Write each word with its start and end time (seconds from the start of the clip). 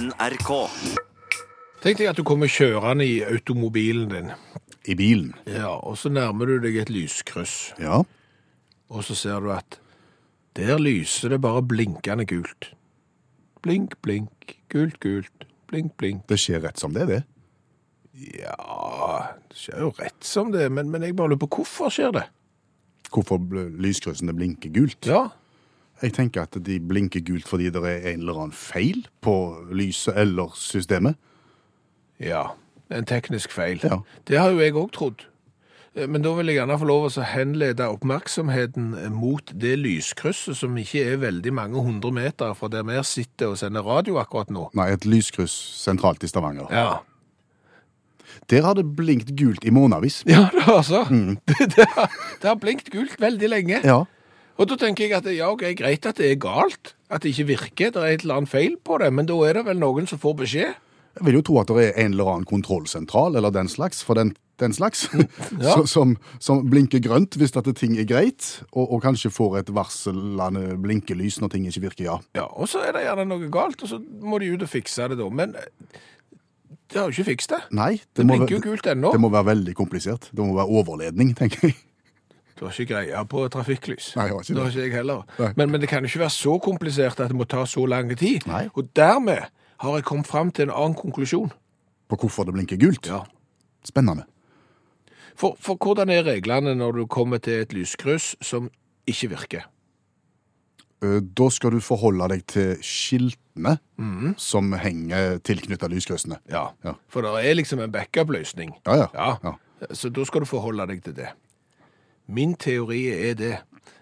NRK. 0.00 0.50
Tenk 1.84 1.98
deg 2.00 2.08
at 2.10 2.16
du 2.20 2.24
kommer 2.24 2.48
kjørende 2.50 3.04
i 3.04 3.18
automobilen 3.26 4.08
din, 4.12 4.30
I 4.88 4.94
bilen. 4.96 5.34
ja, 5.46 5.68
og 5.76 5.98
så 6.00 6.08
nærmer 6.12 6.46
du 6.48 6.58
deg 6.64 6.76
et 6.80 6.90
lyskryss, 6.92 7.74
Ja. 7.78 8.02
og 8.88 9.04
så 9.04 9.14
ser 9.14 9.40
du 9.40 9.50
at 9.52 9.78
der 10.56 10.78
lyser 10.78 11.28
det 11.28 11.40
bare 11.40 11.62
blinkende 11.62 12.24
gult. 12.26 12.70
Blink, 13.62 13.94
blink, 14.02 14.56
gult, 14.72 14.98
gult, 15.00 15.44
blink, 15.68 15.92
blink. 15.98 16.26
Det 16.28 16.38
skjer 16.40 16.62
rett 16.64 16.78
som 16.80 16.92
det, 16.96 17.06
det. 17.08 17.22
Ja, 18.40 19.36
det 19.48 19.56
skjer 19.56 19.80
jo 19.84 19.92
rett 19.98 20.24
som 20.24 20.50
det, 20.52 20.70
men, 20.72 20.90
men 20.90 21.02
jeg 21.02 21.16
bare 21.16 21.28
lurer 21.34 21.44
på 21.44 21.60
hvorfor 21.60 21.92
skjer 21.92 22.12
det? 22.16 22.24
Hvorfor 23.12 23.38
bl- 23.38 23.76
lyskryssene 23.80 24.32
blinker 24.36 24.70
gult? 24.72 25.04
Ja, 25.06 25.28
Jeg 26.02 26.12
tenker 26.16 26.42
at 26.46 26.56
de 26.64 26.78
blinker 26.80 27.20
gult 27.26 27.48
fordi 27.48 27.70
det 27.70 27.82
er 27.84 28.06
en 28.14 28.20
eller 28.22 28.38
annen 28.40 28.56
feil 28.56 29.02
på 29.20 29.34
lyset 29.72 30.16
eller 30.16 30.54
systemet. 30.56 31.16
ja, 32.20 32.46
en 32.90 33.04
teknisk 33.06 33.52
feil. 33.54 33.78
Ja. 33.84 34.00
Det 34.26 34.38
har 34.40 34.50
jo 34.50 34.58
jeg 34.58 34.74
også 34.74 34.92
trodd. 34.96 35.20
Eh, 35.94 36.06
Men 36.08 36.22
da 36.22 36.32
vil 36.34 36.46
jeg 36.50 36.56
gjerne 36.56 36.78
få 36.78 36.86
lov 36.88 37.04
å 37.08 37.22
henlede 37.22 37.86
oppmerksomheten 37.86 39.12
mot 39.14 39.52
det 39.54 39.76
lyskrysset 39.78 40.56
som 40.56 40.76
ikke 40.78 41.04
er 41.12 41.16
veldig 41.22 41.52
mange 41.54 41.78
hundre 41.82 42.10
meter 42.12 42.54
fra 42.54 42.68
der 42.68 42.82
vi 42.88 42.96
sitter 43.04 43.52
og 43.52 43.58
sender 43.58 43.82
radio 43.86 44.18
akkurat 44.18 44.50
nå. 44.50 44.70
Nei, 44.74 44.88
et 44.92 45.04
lyskryss 45.06 45.54
sentralt 45.84 46.24
i 46.24 46.28
Stavanger. 46.30 46.66
Ja, 46.74 46.98
Der 48.50 48.62
har 48.62 48.74
det 48.74 48.86
blinkt 48.96 49.30
gult 49.36 49.64
i 49.64 49.70
månedsvis. 49.70 50.22
ja 50.26 50.48
det 50.52 50.62
har 50.62 50.76
altså. 50.80 51.04
Det, 51.10 51.56
det, 51.76 51.86
har, 51.94 52.10
det 52.42 52.48
har 52.48 52.56
blinkt 52.58 52.90
gult 52.90 53.20
veldig 53.20 53.48
lenge. 53.48 53.80
Ja. 53.84 54.04
Og 54.60 54.68
da 54.68 54.76
tenker 54.76 55.06
jeg 55.08 55.16
at 55.16 55.26
ja, 55.32 55.48
ok, 55.48 55.62
greit 55.78 56.04
at 56.06 56.18
det 56.20 56.26
er 56.34 56.38
galt, 56.42 56.92
at 57.08 57.22
det 57.24 57.32
ikke 57.32 57.46
virker, 57.54 57.90
det 57.94 58.02
er 58.04 58.12
et 58.18 58.24
eller 58.26 58.42
annet 58.42 58.52
feil 58.52 58.74
på 58.84 58.98
det, 59.00 59.08
men 59.16 59.26
da 59.30 59.38
er 59.48 59.56
det 59.56 59.62
vel 59.70 59.78
noen 59.80 60.06
som 60.10 60.20
får 60.20 60.34
beskjed. 60.42 60.74
Jeg 61.16 61.24
vil 61.26 61.38
jo 61.40 61.42
tro 61.48 61.56
at 61.62 61.70
det 61.72 61.86
er 61.88 61.96
en 62.04 62.12
eller 62.14 62.28
annen 62.34 62.46
kontrollsentral 62.46 63.34
eller 63.40 63.50
den 63.56 63.66
slags, 63.72 64.02
for 64.06 64.14
den, 64.20 64.34
den 64.62 64.72
slags, 64.76 65.06
Ja. 65.64 65.72
så- 65.80 65.86
som, 65.90 66.12
som 66.38 66.60
blinker 66.70 67.00
grønt 67.02 67.34
hvis 67.40 67.56
at 67.56 67.66
ting 67.80 67.96
er 67.98 68.04
greit, 68.06 68.60
og, 68.70 68.84
og 68.92 69.02
kanskje 69.02 69.32
får 69.32 69.58
et 69.62 69.72
varslende 69.74 70.76
blinkelys 70.84 71.40
når 71.40 71.50
ting 71.56 71.66
ikke 71.66 71.86
virker, 71.88 72.04
ja. 72.12 72.18
Ja, 72.36 72.46
og 72.52 72.68
så 72.70 72.84
er 72.84 72.92
det 72.98 73.06
gjerne 73.08 73.26
noe 73.32 73.48
galt, 73.50 73.80
og 73.82 73.88
så 73.90 73.98
må 74.22 74.38
de 74.44 74.52
ut 74.52 74.62
og 74.68 74.70
fikse 74.70 75.08
det 75.10 75.18
da. 75.18 75.26
Men 75.40 75.56
eh, 75.56 75.98
de 76.92 76.98
har 77.00 77.08
jo 77.08 77.16
ikke 77.16 77.30
fikset 77.32 77.56
det. 77.56 77.62
Nei, 77.80 77.92
Det 78.04 78.22
det 78.22 78.28
blinker 78.30 78.58
jo 78.58 78.64
gult 78.68 78.86
ennå. 78.92 79.10
det 79.16 79.20
må 79.24 79.32
være 79.32 79.50
veldig 79.54 79.74
komplisert. 79.78 80.28
Det 80.30 80.44
må 80.44 80.54
være 80.60 80.68
overledning, 80.84 81.32
tenker 81.38 81.70
jeg. 81.72 81.76
Du 82.60 82.66
har 82.66 82.76
ikke 82.76 82.92
greie 82.92 83.20
på 83.24 83.46
trafikklys. 83.48 84.10
Nei, 84.18 84.26
jeg 84.28 84.34
har 84.34 84.42
ikke 84.44 84.54
det. 84.54 84.64
det. 84.64 84.72
ikke 84.74 84.82
jeg 84.84 84.92
heller. 84.98 85.22
Men, 85.56 85.70
men 85.72 85.80
det 85.80 85.88
kan 85.88 86.04
jo 86.04 86.10
ikke 86.10 86.20
være 86.26 86.34
så 86.34 86.58
komplisert 86.60 87.22
at 87.24 87.32
det 87.32 87.38
må 87.38 87.46
ta 87.48 87.64
så 87.64 87.86
lang 87.88 88.12
tid. 88.12 88.44
Nei. 88.50 88.66
Og 88.76 88.90
dermed 88.96 89.48
har 89.80 89.96
jeg 89.96 90.04
kommet 90.04 90.28
fram 90.28 90.52
til 90.52 90.68
en 90.68 90.74
annen 90.76 90.98
konklusjon. 90.98 91.48
På 92.12 92.20
hvorfor 92.20 92.44
det 92.44 92.52
blinker 92.58 92.76
gult. 92.76 93.08
Ja. 93.08 93.22
Spennende. 93.88 94.28
For, 95.40 95.56
for 95.56 95.80
hvordan 95.80 96.12
er 96.12 96.26
reglene 96.28 96.76
når 96.76 97.00
du 97.00 97.06
kommer 97.08 97.40
til 97.40 97.64
et 97.64 97.72
lyskryss 97.72 98.34
som 98.44 98.68
ikke 99.08 99.32
virker? 99.32 99.64
Da 101.00 101.48
skal 101.48 101.72
du 101.72 101.80
forholde 101.80 102.28
deg 102.34 102.42
til 102.44 102.74
skiltene 102.84 103.78
som 104.36 104.74
henger 104.76 105.38
tilknyttet 105.48 105.96
lyskryssene. 105.96 106.42
Ja. 106.52 106.74
Ja. 106.84 106.98
For 107.08 107.24
det 107.24 107.38
er 107.40 107.56
liksom 107.56 107.80
en 107.80 107.92
backup-løsning. 107.94 108.76
Ja, 108.84 109.06
ja. 109.06 109.12
Ja. 109.14 109.36
ja. 109.48 109.94
Så 109.96 110.12
da 110.12 110.28
skal 110.28 110.44
du 110.44 110.50
forholde 110.50 110.84
deg 110.92 111.00
til 111.08 111.16
det. 111.16 111.32
Min 112.30 112.54
teori 112.54 113.08
er 113.30 113.34
det, 113.34 113.56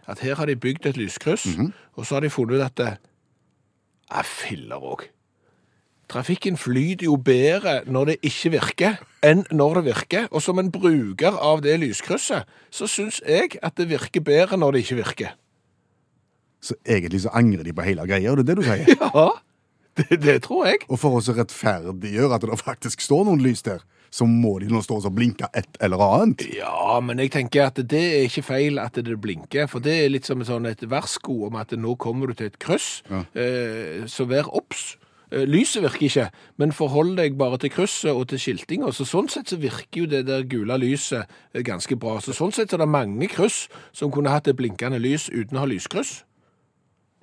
at 0.08 0.18
her 0.24 0.34
har 0.36 0.46
de 0.46 0.56
bygd 0.56 0.86
et 0.86 0.96
lyskryss, 0.96 1.46
Mhm. 1.56 1.72
og 1.96 2.06
så 2.06 2.14
har 2.14 2.20
de 2.20 2.30
funnet 2.30 2.54
ut 2.58 2.64
at 2.64 2.76
det 2.76 2.90
er 4.10 4.22
filler 4.24 4.76
òg. 4.76 5.06
Trafikken 6.08 6.56
flyter 6.56 7.04
jo 7.04 7.16
bedre 7.16 7.82
når 7.86 8.04
det 8.04 8.16
ikke 8.24 8.50
virker, 8.50 8.94
enn 9.22 9.42
når 9.52 9.74
det 9.74 9.84
virker. 9.84 10.28
Og 10.32 10.40
som 10.42 10.58
en 10.58 10.70
bruker 10.72 11.36
av 11.36 11.60
det 11.62 11.74
lyskrysset, 11.80 12.44
så 12.70 12.86
syns 12.88 13.20
jeg 13.28 13.58
at 13.62 13.76
det 13.76 13.88
virker 13.90 14.20
bedre 14.24 14.56
når 14.56 14.72
det 14.72 14.78
ikke 14.86 14.96
virker. 15.02 15.34
Så 16.62 16.74
egentlig 16.86 17.20
så 17.20 17.28
angrer 17.36 17.62
de 17.62 17.72
på 17.72 17.82
hele 17.84 18.06
greia, 18.08 18.32
det 18.34 18.38
er 18.38 18.54
det 18.54 18.56
du 18.56 18.62
sier. 18.62 18.86
Ja, 19.14 19.28
det, 19.98 20.22
det 20.22 20.42
tror 20.42 20.64
jeg. 20.66 20.76
Og 20.88 20.98
for 20.98 21.10
å 21.18 21.20
rettferdiggjøre 21.20 22.34
at 22.34 22.40
det 22.46 22.58
faktisk 22.60 23.00
står 23.04 23.24
noen 23.28 23.42
lys 23.44 23.62
der, 23.62 23.84
så 24.10 24.26
må 24.28 24.58
de 24.62 24.70
nå 24.72 24.80
stå 24.84 25.00
og 25.00 25.14
blinke 25.16 25.48
et 25.56 25.80
eller 25.84 26.02
annet. 26.04 26.46
Ja, 26.56 26.98
men 27.04 27.20
jeg 27.22 27.32
tenker 27.34 27.68
at 27.68 27.80
det 27.80 28.04
er 28.04 28.28
ikke 28.28 28.46
feil 28.46 28.80
at 28.82 28.98
det 29.00 29.18
blinker, 29.20 29.68
for 29.70 29.84
det 29.84 29.96
er 30.04 30.12
litt 30.12 30.28
som 30.28 30.44
sånn 30.46 30.68
et 30.70 30.84
varsko 30.88 31.44
om 31.48 31.58
at 31.60 31.74
nå 31.76 31.96
kommer 32.00 32.30
du 32.30 32.38
til 32.38 32.52
et 32.52 32.58
kryss, 32.62 33.02
eh, 33.34 34.06
så 34.08 34.28
vær 34.28 34.48
obs. 34.56 34.96
Eh, 35.30 35.44
Lyset 35.44 35.82
virker 35.84 36.06
ikke, 36.06 36.28
men 36.56 36.72
forhold 36.72 37.18
deg 37.18 37.36
bare 37.40 37.58
til 37.60 37.72
krysset 37.74 38.14
og 38.14 38.28
til 38.30 38.40
skiltinga. 38.40 38.92
Så 38.96 39.04
sånn 39.08 39.28
sett 39.28 39.52
så 39.52 39.58
virker 39.60 40.04
jo 40.04 40.06
det 40.08 40.24
der 40.28 40.46
gule 40.48 40.78
lyset 40.80 41.28
eh, 41.52 41.64
ganske 41.66 41.98
bra. 42.00 42.16
Så 42.24 42.36
sånn 42.36 42.54
sett 42.56 42.72
så 42.72 42.78
er 42.78 42.86
det 42.86 42.92
mange 42.94 43.28
kryss 43.28 43.66
som 43.92 44.12
kunne 44.14 44.32
hatt 44.32 44.48
et 44.48 44.56
blinkende 44.56 45.00
lys 45.02 45.28
uten 45.28 45.58
å 45.58 45.66
ha 45.66 45.68
lyskryss. 45.68 46.22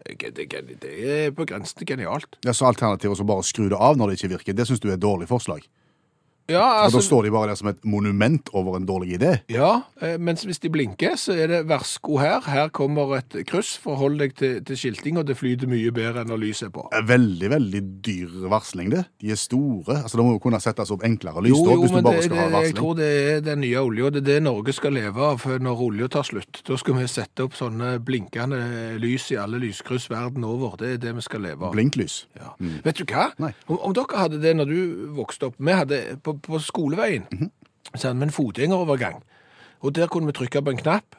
Det, 0.05 0.35
det, 0.37 0.45
det 0.83 0.91
er 1.09 1.31
på 1.33 1.47
grensen 1.49 1.79
til 1.79 1.95
genialt. 1.95 2.37
Ja, 2.45 2.53
så 2.53 2.67
alternativet 2.69 3.23
å 3.23 3.25
bare 3.25 3.45
skru 3.47 3.71
det 3.71 3.79
av 3.81 3.97
når 3.97 4.11
det 4.11 4.19
ikke 4.19 4.35
virker, 4.35 4.53
det 4.53 4.67
syns 4.69 4.83
du 4.83 4.91
er 4.91 4.99
et 4.99 5.01
dårlig 5.01 5.25
forslag. 5.31 5.65
Ja, 6.49 6.61
Og 6.61 6.83
altså... 6.85 6.99
da 6.99 7.05
står 7.07 7.23
de 7.25 7.31
bare 7.33 7.49
der 7.49 7.57
som 7.59 7.69
et 7.71 7.79
monument 7.85 8.49
over 8.53 8.77
en 8.77 8.85
dårlig 8.85 9.15
idé. 9.17 9.31
Ja, 9.49 9.71
eh, 10.01 10.17
mens 10.21 10.43
hvis 10.45 10.59
de 10.61 10.69
blinker, 10.69 11.15
så 11.17 11.33
er 11.33 11.49
det 11.49 11.61
varsko 11.69 12.19
her. 12.21 12.43
Her 12.45 12.69
kommer 12.69 13.15
et 13.17 13.37
kryss. 13.49 13.75
Forhold 13.81 14.19
deg 14.21 14.35
til, 14.37 14.59
til 14.65 14.77
skilting, 14.77 15.17
og 15.17 15.25
det 15.27 15.37
flyter 15.39 15.69
mye 15.69 15.91
bedre 15.95 16.21
enn 16.21 16.29
når 16.29 16.43
lyset 16.43 16.67
er 16.69 16.73
på. 16.75 16.85
Veldig, 17.09 17.49
veldig 17.55 17.81
dyr 18.05 18.35
varsling, 18.51 18.91
det. 18.93 19.05
De 19.21 19.31
er 19.33 19.39
store. 19.41 20.01
Altså, 20.03 20.19
Det 20.19 20.25
må 20.25 20.35
jo 20.35 20.43
kunne 20.43 20.61
settes 20.61 20.93
opp 20.93 21.03
enklere 21.07 21.41
lys 21.45 21.55
Jo, 21.55 21.63
jo, 21.65 21.79
hvis 21.81 21.95
du 21.95 21.99
bare 22.01 22.19
det, 22.19 22.27
skal 22.27 22.37
det, 22.37 22.45
ha 22.53 22.61
jeg 22.65 22.77
tror 22.77 22.93
det 22.99 23.09
er 23.15 23.41
den 23.45 23.61
nye 23.65 23.81
olja. 23.81 24.11
Det 24.13 24.21
er 24.21 24.27
det 24.29 24.37
Norge 24.45 24.75
skal 24.77 24.95
leve 24.95 25.31
av 25.31 25.47
når 25.65 25.83
olja 25.87 26.11
tar 26.13 26.27
slutt. 26.27 26.61
Da 26.67 26.77
skal 26.77 26.99
vi 26.99 27.07
sette 27.09 27.45
opp 27.45 27.57
sånne 27.57 27.95
blinkende 28.05 28.61
lys 29.01 29.31
i 29.33 29.39
alle 29.41 29.59
lyskryss 29.63 30.07
verden 30.13 30.45
over. 30.45 30.77
Det 30.79 30.93
er 30.93 31.01
det 31.07 31.15
vi 31.17 31.25
skal 31.25 31.41
leve 31.47 31.65
av. 31.65 31.73
Blinklys. 31.73 32.21
Ja. 32.37 32.53
Vet 32.85 33.01
du 33.01 33.05
hva? 33.09 33.31
Om, 33.41 33.79
om 33.79 33.95
dere 33.97 34.21
hadde 34.21 34.39
det 34.43 34.53
når 34.59 34.69
du 34.69 34.79
vokste 35.17 35.49
opp 35.49 35.57
Vi 35.57 35.73
hadde 35.73 35.99
på, 36.23 36.34
på 36.43 36.59
skoleveien 36.63 37.27
så 37.95 38.07
hadde 38.09 38.19
vi 38.19 38.27
en 38.27 38.33
fotgjengerovergang. 38.33 39.21
Og 39.85 39.93
der 39.95 40.07
kunne 40.11 40.31
vi 40.31 40.35
trykke 40.35 40.61
på 40.65 40.73
en 40.73 40.79
knapp, 40.81 41.15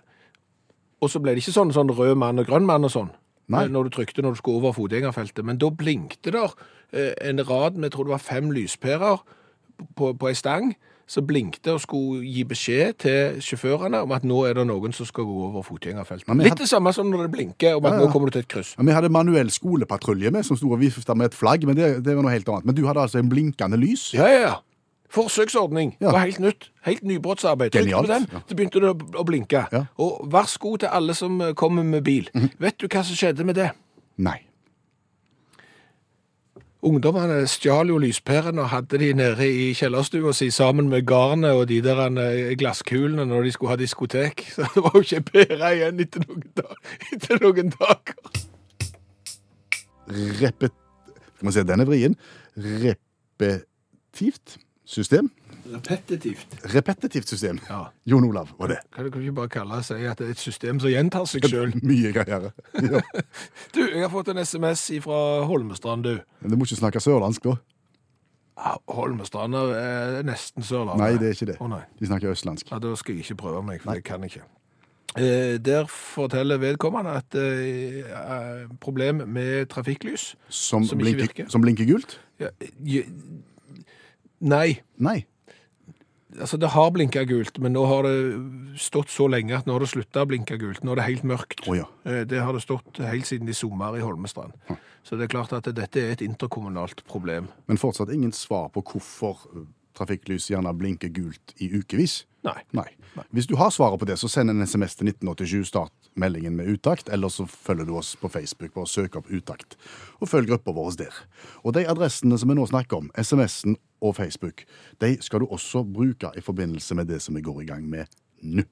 og 1.00 1.10
så 1.12 1.20
ble 1.22 1.36
det 1.36 1.44
ikke 1.44 1.54
sånn, 1.54 1.72
sånn 1.76 1.92
rød 1.92 2.16
mann 2.18 2.40
og 2.42 2.48
grønn 2.48 2.66
mann 2.66 2.84
og 2.88 2.92
sånn. 2.92 3.12
Nei. 3.52 3.66
Når 3.70 3.86
du 3.86 3.94
trykte 3.94 4.24
når 4.24 4.34
du 4.34 4.40
skulle 4.40 4.58
over 4.58 4.74
fotgjengerfeltet. 4.74 5.44
Men 5.46 5.60
da 5.62 5.68
blinkte 5.70 6.32
der 6.34 6.56
eh, 6.90 7.12
en 7.28 7.38
rad 7.46 7.76
med 7.76 7.90
jeg 7.90 7.94
tror 7.94 8.08
det 8.08 8.14
var 8.16 8.24
fem 8.24 8.50
lyspærer 8.50 9.20
på, 9.94 10.12
på 10.18 10.28
ei 10.28 10.34
stang. 10.34 10.72
Så 11.06 11.22
blinkte 11.22 11.76
og 11.76 11.78
skulle 11.84 12.24
gi 12.26 12.42
beskjed 12.42 12.96
til 13.04 13.36
sjåførene 13.46 14.00
om 14.02 14.10
at 14.16 14.24
nå 14.26 14.40
er 14.48 14.56
det 14.58 14.64
noen 14.66 14.90
som 14.96 15.06
skal 15.06 15.28
gå 15.28 15.36
over 15.52 15.62
fotgjengerfeltet. 15.62 16.26
Litt 16.34 16.48
hadde... 16.50 16.64
Det 16.64 16.70
samme 16.72 16.90
som 16.96 17.06
når 17.12 17.28
det 17.28 17.34
blinker 17.36 17.76
om 17.78 17.86
at 17.86 17.94
Ja, 17.94 18.00
ja. 18.00 18.08
nå 18.08 18.10
kommer 18.10 18.26
du 18.26 18.34
til 18.34 18.42
et 18.42 18.50
kryss. 18.50 18.72
Ja, 18.74 18.82
Vi 18.88 18.96
hadde 18.96 19.12
manuell 19.14 19.52
skolepatrulje 19.54 20.32
med, 20.34 20.42
som 20.48 20.58
sto 20.58 20.72
og 20.74 20.82
vifta 20.82 21.14
med 21.14 21.30
et 21.30 21.38
flagg, 21.38 21.68
men 21.68 21.78
det, 21.78 21.92
det 22.02 22.16
var 22.16 22.26
noe 22.26 22.34
helt 22.34 22.50
annet. 22.50 22.66
Men 22.66 22.74
du 22.74 22.82
hadde 22.88 23.04
altså 23.06 23.22
en 23.22 23.30
blinkende 23.30 23.78
lys? 23.78 24.08
Ja, 24.18 24.26
ja, 24.26 24.40
ja. 24.48 24.56
Forsøksordning. 25.10 25.96
Ja. 26.00 26.12
var 26.12 26.24
helt 26.24 26.40
nytt. 26.40 26.70
Helt 26.86 27.02
nybrottsarbeid. 27.02 27.70
Trykk 27.70 27.92
på 27.92 28.06
den, 28.10 28.26
så 28.48 28.56
begynte 28.56 28.82
det 28.82 28.90
å, 28.90 29.24
blinke. 29.26 29.66
Ja. 29.72 29.84
Og 30.02 30.26
vær 30.32 30.48
så 30.50 30.60
god 30.62 30.84
til 30.84 30.92
alle 30.92 31.14
som 31.14 31.40
eh, 31.40 31.54
kommer 31.54 31.86
med 31.86 32.04
bil. 32.06 32.28
Vet 32.62 32.78
du 32.80 32.88
hva 32.88 33.04
som 33.06 33.18
skjedde 33.18 33.46
med 33.46 33.58
det? 33.58 33.70
Nei. 34.22 34.38
Ungdommene 36.86 37.40
stjal 37.50 37.88
jo 37.90 37.96
lyspærene 37.98 38.62
og 38.62 38.70
hadde 38.70 38.98
de 39.00 39.08
nede 39.16 39.46
i 39.48 39.70
kjellerstua 39.74 40.30
si 40.36 40.50
sammen 40.54 40.90
med 40.92 41.06
garnet 41.08 41.56
og 41.56 41.64
de 41.70 41.80
der 41.82 42.02
eh, 42.22 42.52
glasskulene 42.58 43.24
når 43.26 43.48
de 43.48 43.54
skulle 43.54 43.72
ha 43.72 43.78
diskotek. 43.80 44.44
Så 44.54 44.68
det 44.74 44.84
var 44.84 44.94
jo 44.94 45.06
ikke 45.06 45.24
pære 45.32 45.72
igjen 45.78 46.04
etter 46.04 46.26
noen, 46.26 46.44
dag, 46.60 46.76
etter 47.12 47.42
noen 47.42 47.72
dager. 47.74 48.44
Repet... 50.42 50.82
Skal 51.36 51.48
vi 51.48 51.52
se, 51.52 51.66
den 51.68 51.82
er 51.82 51.88
vrien. 51.88 52.14
Repetivt 52.56 54.56
system. 54.86 55.28
Repetitivt. 55.66 56.52
Repetitivt 56.74 57.28
system. 57.28 57.58
Ja. 57.68 57.80
Jon 58.06 58.24
Olav 58.28 58.52
var 58.58 58.70
det. 58.70 58.76
Kan 58.94 59.08
du 59.08 59.18
ikke 59.18 59.32
bare 59.40 59.50
kalle 59.50 59.80
det 59.80 59.86
seg 59.88 60.04
at 60.06 60.20
det 60.22 60.28
er 60.28 60.34
et 60.36 60.42
system 60.42 60.78
som 60.82 60.92
gjentar 60.92 61.26
seg 61.26 61.46
sjøl? 61.50 61.72
Mye 61.88 62.12
greiere. 62.14 62.52
Ja. 62.78 63.00
Du, 63.74 63.80
jeg 63.82 64.00
har 64.04 64.12
fått 64.12 64.30
en 64.32 64.38
SMS 64.40 64.86
fra 65.04 65.18
Holmestrand, 65.50 66.06
du. 66.06 66.20
Men 66.40 66.52
du 66.54 66.56
må 66.60 66.68
ikke 66.68 66.78
snakke 66.78 67.02
sørlandsk, 67.02 67.50
da. 67.50 67.56
Holmestrand 68.88 69.52
er 69.58 70.22
nesten 70.24 70.64
Sørlandet. 70.64 71.02
Nei, 71.02 71.10
det 71.20 71.28
er 71.28 71.34
ikke 71.36 71.48
det. 71.50 71.56
Oh, 71.60 71.68
nei. 71.68 71.82
De 72.00 72.08
snakker 72.08 72.32
østlandsk. 72.32 72.70
Ja, 72.72 72.78
Da 72.80 72.94
skal 72.96 73.18
jeg 73.18 73.26
ikke 73.26 73.36
prøve 73.42 73.60
meg, 73.66 73.82
for 73.84 73.98
jeg 73.98 74.06
kan 74.06 74.24
ikke. 74.24 74.40
Eh, 75.16 75.56
der 75.60 75.84
forteller 75.92 76.58
vedkommende 76.60 77.12
at 77.20 77.36
eh, 77.40 78.00
eh, 78.06 78.64
problem 78.80 79.22
med 79.32 79.66
trafikklys 79.72 80.34
Som, 80.48 80.84
Som 80.84 80.98
ikke 81.00 81.04
blinker, 81.04 81.22
virker. 81.26 81.46
som 81.52 81.62
blinker 81.64 81.86
gult? 81.88 82.18
ja, 82.40 82.50
je, 82.84 83.04
Nei. 84.40 84.80
Nei. 84.98 85.26
altså 86.38 86.58
det 86.60 86.68
har 86.74 86.90
blinka 86.92 87.22
gult, 87.24 87.58
men 87.58 87.72
nå 87.72 87.84
har 87.88 88.02
det 88.04 88.16
stått 88.82 89.08
så 89.08 89.28
lenge 89.30 89.56
at 89.56 89.66
nå 89.66 89.72
har 89.72 89.80
det 89.80 89.88
slutta 89.88 90.24
å 90.26 90.28
blinke 90.28 90.58
gult. 90.60 90.82
Nå 90.84 90.92
er 90.92 91.00
det 91.00 91.06
helt 91.06 91.24
mørkt. 91.24 91.62
Oh, 91.68 91.76
ja. 91.78 91.86
Eh, 92.04 92.24
Det 92.28 92.42
har 92.42 92.52
det 92.52 92.60
stått 92.64 92.98
helt 93.00 93.26
siden 93.26 93.48
i 93.48 93.54
sommer 93.56 93.96
i 93.96 94.02
Holmestrand. 94.04 94.52
Så 95.06 95.16
det 95.16 95.24
er 95.28 95.32
klart 95.32 95.52
at 95.56 95.64
dette 95.64 96.02
er 96.02 96.12
et 96.12 96.20
interkommunalt 96.26 97.04
problem. 97.06 97.48
Men 97.66 97.78
fortsatt 97.78 98.10
ingen 98.12 98.32
svar 98.32 98.68
på 98.74 98.82
hvorfor 98.82 99.46
trafikklys 99.96 100.50
gjerne 100.52 100.72
blinker 100.76 101.12
gult 101.14 101.54
i 101.62 101.70
ukevis. 101.72 102.24
Nei. 102.46 102.60
Nei. 102.76 102.90
Hvis 103.34 103.48
du 103.50 103.56
har 103.58 103.72
svaret 103.74 103.98
på 103.98 104.06
det, 104.06 104.18
så 104.20 104.28
send 104.30 104.52
en 104.52 104.62
SMS 104.62 104.94
til 104.98 105.08
1987, 105.10 105.64
start 105.66 106.10
meldingen 106.16 106.56
med 106.56 106.68
utakt, 106.70 107.08
eller 107.12 107.28
så 107.32 107.46
følger 107.46 107.88
du 107.88 107.96
oss 107.98 108.14
på 108.20 108.30
Facebook, 108.32 108.74
ved 108.76 108.84
å 108.84 108.90
søke 108.90 109.20
opp 109.20 109.30
utakt, 109.32 109.76
og 110.20 110.30
følg 110.30 110.52
gruppa 110.52 110.74
vår 110.76 110.96
der. 111.00 111.20
Og 111.64 111.74
de 111.76 111.86
adressene 111.88 112.38
som 112.38 112.52
vi 112.52 112.58
nå 112.58 112.66
snakker 112.70 113.02
om, 113.02 113.10
SMS-en 113.18 113.76
og 114.04 114.16
Facebook, 114.16 114.64
de 115.02 115.16
skal 115.24 115.42
du 115.42 115.50
også 115.50 115.84
bruke 115.84 116.32
i 116.36 116.44
forbindelse 116.44 116.94
med 116.98 117.10
det 117.10 117.22
som 117.24 117.36
vi 117.36 117.44
går 117.44 117.64
i 117.64 117.70
gang 117.72 117.88
med 117.88 118.06
nå. 118.42 118.66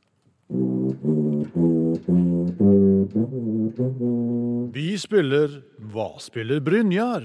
Vi 4.75 4.91
spiller 5.01 5.63
Hva 5.95 6.09
spiller 6.21 6.61
Brynjar? 6.61 7.25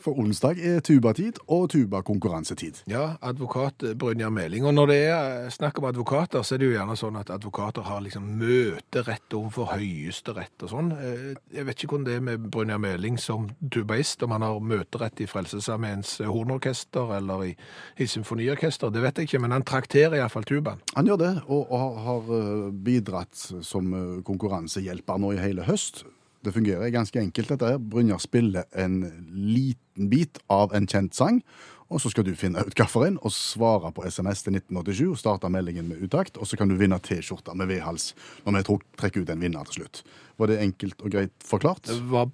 For 0.00 0.16
onsdag 0.16 0.56
er 0.64 0.78
tubatid 0.80 1.36
og 1.52 1.66
tubakonkurransetid. 1.74 2.78
Ja, 2.88 3.18
advokat 3.20 3.82
eh, 3.84 3.90
Brynjar 4.00 4.30
Meling. 4.32 4.64
Og 4.64 4.72
når 4.72 4.86
det 4.88 4.94
er 5.10 5.24
eh, 5.42 5.48
snakk 5.52 5.76
om 5.76 5.84
advokater, 5.90 6.40
så 6.40 6.54
er 6.56 6.62
det 6.62 6.70
jo 6.70 6.72
gjerne 6.72 6.94
sånn 6.96 7.18
at 7.20 7.28
advokater 7.34 7.84
har 7.84 8.00
liksom 8.06 8.24
møterett 8.40 9.36
overfor 9.36 9.68
høyesterett 9.74 10.64
og 10.64 10.70
sånn. 10.72 10.88
Eh, 10.96 11.26
Jeg 11.52 11.66
vet 11.68 11.76
ikke 11.84 11.90
hvordan 11.98 12.06
det 12.08 12.14
er 12.16 12.24
med 12.30 12.46
Brynjar 12.54 12.80
Meling 12.80 13.18
som 13.20 13.50
tubaist, 13.68 14.24
om 14.24 14.32
han 14.32 14.46
har 14.46 14.56
møterett 14.64 15.20
i 15.20 15.26
Frelsesarmeens 15.28 16.14
hornorkester 16.24 17.12
eller 17.18 17.44
i, 17.50 17.52
i 18.00 18.06
symfoniorkester, 18.08 18.88
det 18.96 19.02
vet 19.04 19.20
jeg 19.20 19.28
ikke, 19.28 19.42
men 19.44 19.52
han 19.58 19.66
trakterer 19.68 20.16
iallfall 20.22 20.48
tubaen. 20.48 20.80
Han 20.96 21.12
gjør 21.12 21.20
det, 21.26 21.34
og, 21.44 21.68
og 21.76 22.00
har- 22.06 22.72
bidratt 22.88 23.36
som 23.68 23.92
eh, 23.92 24.24
konkurransehjelper 24.24 25.20
nå 25.20 25.34
i 25.36 25.42
hele 25.44 25.68
høst. 25.68 26.06
Det 26.40 26.54
fungerer 26.54 26.88
ganske 26.88 27.20
enkelt, 27.20 27.50
dette 27.52 27.68
her. 27.68 27.78
Brynjar 27.78 28.20
spiller 28.22 28.64
en 28.72 29.02
liten 29.28 30.08
bit 30.08 30.40
av 30.48 30.72
en 30.76 30.86
kjent 30.88 31.14
sang, 31.14 31.42
og 31.90 32.00
så 32.00 32.12
skal 32.12 32.24
du 32.24 32.32
finne 32.38 32.62
ut 32.62 32.72
hvilken, 32.78 33.18
og 33.20 33.34
svare 33.34 33.90
på 33.92 34.06
SMS 34.06 34.44
til 34.46 34.56
1987 34.56 35.02
og 35.10 35.18
starte 35.20 35.50
meldingen 35.52 35.90
med 35.90 36.00
utakt, 36.06 36.38
og 36.38 36.48
så 36.48 36.56
kan 36.56 36.70
du 36.70 36.78
vinne 36.80 36.96
T-skjorta 37.02 37.52
med 37.58 37.68
V-hals 37.68 38.12
når 38.46 38.60
vi 38.60 38.78
trekker 39.02 39.24
ut 39.24 39.34
en 39.34 39.42
vinner 39.42 39.68
til 39.68 39.82
slutt. 39.82 40.02
Var 40.40 40.52
det 40.52 40.60
enkelt 40.62 41.04
og 41.04 41.12
greit 41.12 41.34
forklart? 41.44 41.90
Det 41.90 41.98
var 42.08 42.30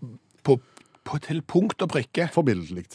på, 0.47 0.58
på 1.03 1.20
til 1.25 1.43
punkt 1.43 1.82
og 1.82 1.91
prikke. 1.91 2.29
Forbilledlig. 2.37 2.87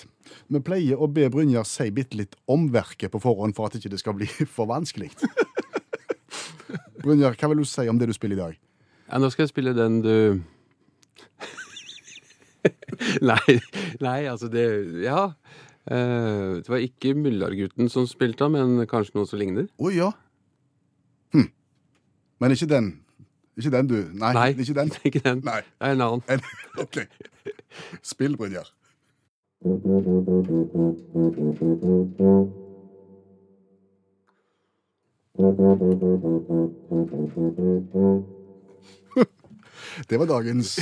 Vi 0.47 0.63
pleier 0.63 1.01
å 1.01 1.09
be 1.11 1.27
Brynjar 1.33 1.67
si 1.67 1.89
bitte 1.91 2.21
litt 2.21 2.37
om 2.47 2.69
verket 2.71 3.11
på 3.11 3.19
forhånd 3.19 3.57
for 3.57 3.67
at 3.67 3.75
ikke 3.75 3.91
det 3.91 3.99
skal 3.99 4.15
bli 4.15 4.29
for 4.55 4.69
vanskelig. 4.69 5.11
Brynjar, 7.03 7.35
hva 7.35 7.51
vil 7.51 7.65
du 7.65 7.67
si 7.67 7.89
om 7.89 7.99
det 7.99 8.07
du 8.07 8.15
spiller 8.15 8.37
i 8.37 8.43
dag? 8.45 8.59
Ja, 9.11 9.19
nå 9.19 9.27
skal 9.33 9.43
jeg 9.43 9.51
spille 9.51 9.75
den 9.75 9.99
du 10.05 10.15
nei, 13.31 13.59
nei, 14.01 14.19
altså 14.31 14.49
det 14.51 14.65
Ja. 15.03 15.31
Uh, 15.91 16.61
det 16.61 16.69
var 16.69 16.77
ikke 16.77 17.15
Myllargutten 17.17 17.89
som 17.89 18.05
spilte, 18.05 18.45
men 18.53 18.83
kanskje 18.87 19.17
noe 19.17 19.25
som 19.29 19.39
ligner? 19.41 19.65
Å 19.81 19.89
ja. 19.89 20.11
Hm. 21.33 21.47
Men 22.39 22.53
ikke 22.53 22.69
den. 22.69 22.91
Ikke 23.57 23.71
den, 23.73 23.89
du. 23.89 23.97
Nei, 24.13 24.33
Nei, 24.33 24.49
ikke 24.53 24.77
den. 24.77 24.91
ikke 25.09 25.23
den. 25.25 25.41
Nei. 25.45 25.61
Det 25.65 25.89
er 25.89 25.97
en 25.97 26.05
annen. 26.05 26.23
En, 26.29 26.45
OK. 26.85 27.01
Spill, 28.05 28.37
Brynjar. 28.37 28.69
Det 40.09 40.19
var 40.19 40.25
dagens 40.25 40.79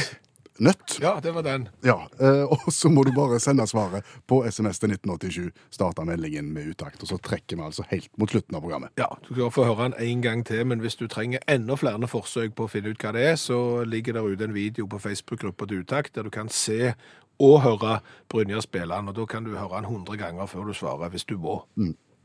nøtt. 0.63 0.97
Ja, 1.01 1.19
det 1.23 1.31
var 1.35 1.43
den. 1.45 1.67
Ja, 1.85 1.97
eh, 2.19 2.43
Og 2.49 2.71
så 2.73 2.89
må 2.91 3.03
du 3.07 3.11
bare 3.15 3.39
sende 3.39 3.65
svaret 3.67 4.05
på 4.27 4.41
SMS 4.45 4.79
til 4.79 4.89
1987. 4.93 5.51
Starte 5.71 6.05
meldingen 6.05 6.51
med 6.53 6.73
utakt. 6.73 7.01
Og 7.03 7.07
så 7.11 7.17
trekker 7.17 7.57
vi 7.57 7.63
altså 7.65 7.85
helt 7.89 8.09
mot 8.17 8.31
slutten 8.31 8.55
av 8.55 8.61
programmet. 8.65 8.91
Ja, 8.99 9.07
du 9.27 9.33
skal 9.33 9.51
få 9.55 9.67
høre 9.69 9.89
den 9.89 9.97
en 10.09 10.21
gang 10.21 10.43
til, 10.45 10.65
men 10.65 10.79
hvis 10.83 10.97
du 10.99 11.07
trenger 11.07 11.39
enda 11.47 11.75
flere 11.79 12.07
forsøk 12.09 12.55
på 12.55 12.67
å 12.67 12.71
finne 12.71 12.89
ut 12.93 13.01
hva 13.03 13.13
det 13.15 13.25
er, 13.31 13.35
så 13.39 13.83
ligger 13.87 14.13
der 14.19 14.27
ute 14.27 14.43
en 14.49 14.53
video 14.55 14.87
på 14.87 14.99
Facebook-gruppa 14.99 15.67
til 15.69 15.83
Utakt, 15.83 16.15
der 16.15 16.23
du 16.23 16.29
kan 16.33 16.49
se 16.49 16.93
og 17.39 17.61
høre 17.63 17.99
Brynjar 18.29 18.59
spille 18.65 18.95
den, 18.95 19.07
og 19.07 19.15
da 19.15 19.25
kan 19.25 19.43
du 19.47 19.55
høre 19.55 19.79
den 19.79 19.85
100 19.85 20.17
ganger 20.19 20.45
før 20.45 20.67
du 20.67 20.73
svarer, 20.73 21.09
hvis 21.09 21.25
du 21.25 21.37
må. 21.37 21.61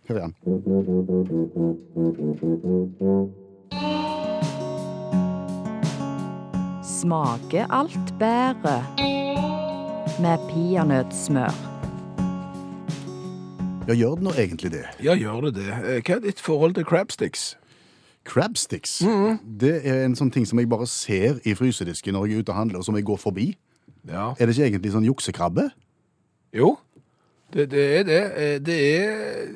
Hør 0.09 0.19
igjen. 0.19 0.35
Smaker 7.05 7.67
alt 7.69 8.15
bedre 8.19 8.79
med 10.25 10.39
peanøttsmør. 10.49 11.53
Ja, 13.91 13.93
gjør 13.93 14.15
det 14.17 14.25
nå 14.25 14.33
egentlig 14.41 14.71
det? 14.73 14.81
Ja, 15.05 15.13
gjør 15.13 15.51
det 15.51 15.53
det. 15.59 15.67
Eh, 15.85 15.99
Hva 16.01 16.15
er 16.17 16.23
ditt 16.25 16.41
forhold 16.41 16.79
til 16.79 16.87
crabsticks? 16.89 17.43
Crabsticks. 18.25 18.95
Det 19.61 19.75
er 19.85 20.07
en 20.07 20.17
sånn 20.17 20.33
ting 20.33 20.49
som 20.49 20.63
jeg 20.63 20.71
bare 20.73 20.89
ser 20.89 21.43
i 21.45 21.53
frysedisken 21.59 22.17
når 22.17 22.25
jeg 22.31 22.39
er 22.39 22.47
ute 22.47 22.55
og 22.57 22.61
handler, 22.63 22.81
og 22.81 22.89
som 22.89 22.97
jeg 22.97 23.05
går 23.13 23.21
forbi. 23.21 23.51
Ja. 24.09 24.31
Er 24.41 24.49
det 24.49 24.57
ikke 24.57 24.71
egentlig 24.71 24.97
sånn 24.97 25.05
juksekrabbe? 25.11 25.69
Jo, 26.57 26.79
det, 27.53 27.69
det 27.77 27.85
er 28.01 28.09
det. 28.09 28.23
Eh, 28.33 28.57
Det 28.65 28.81
er 28.97 29.47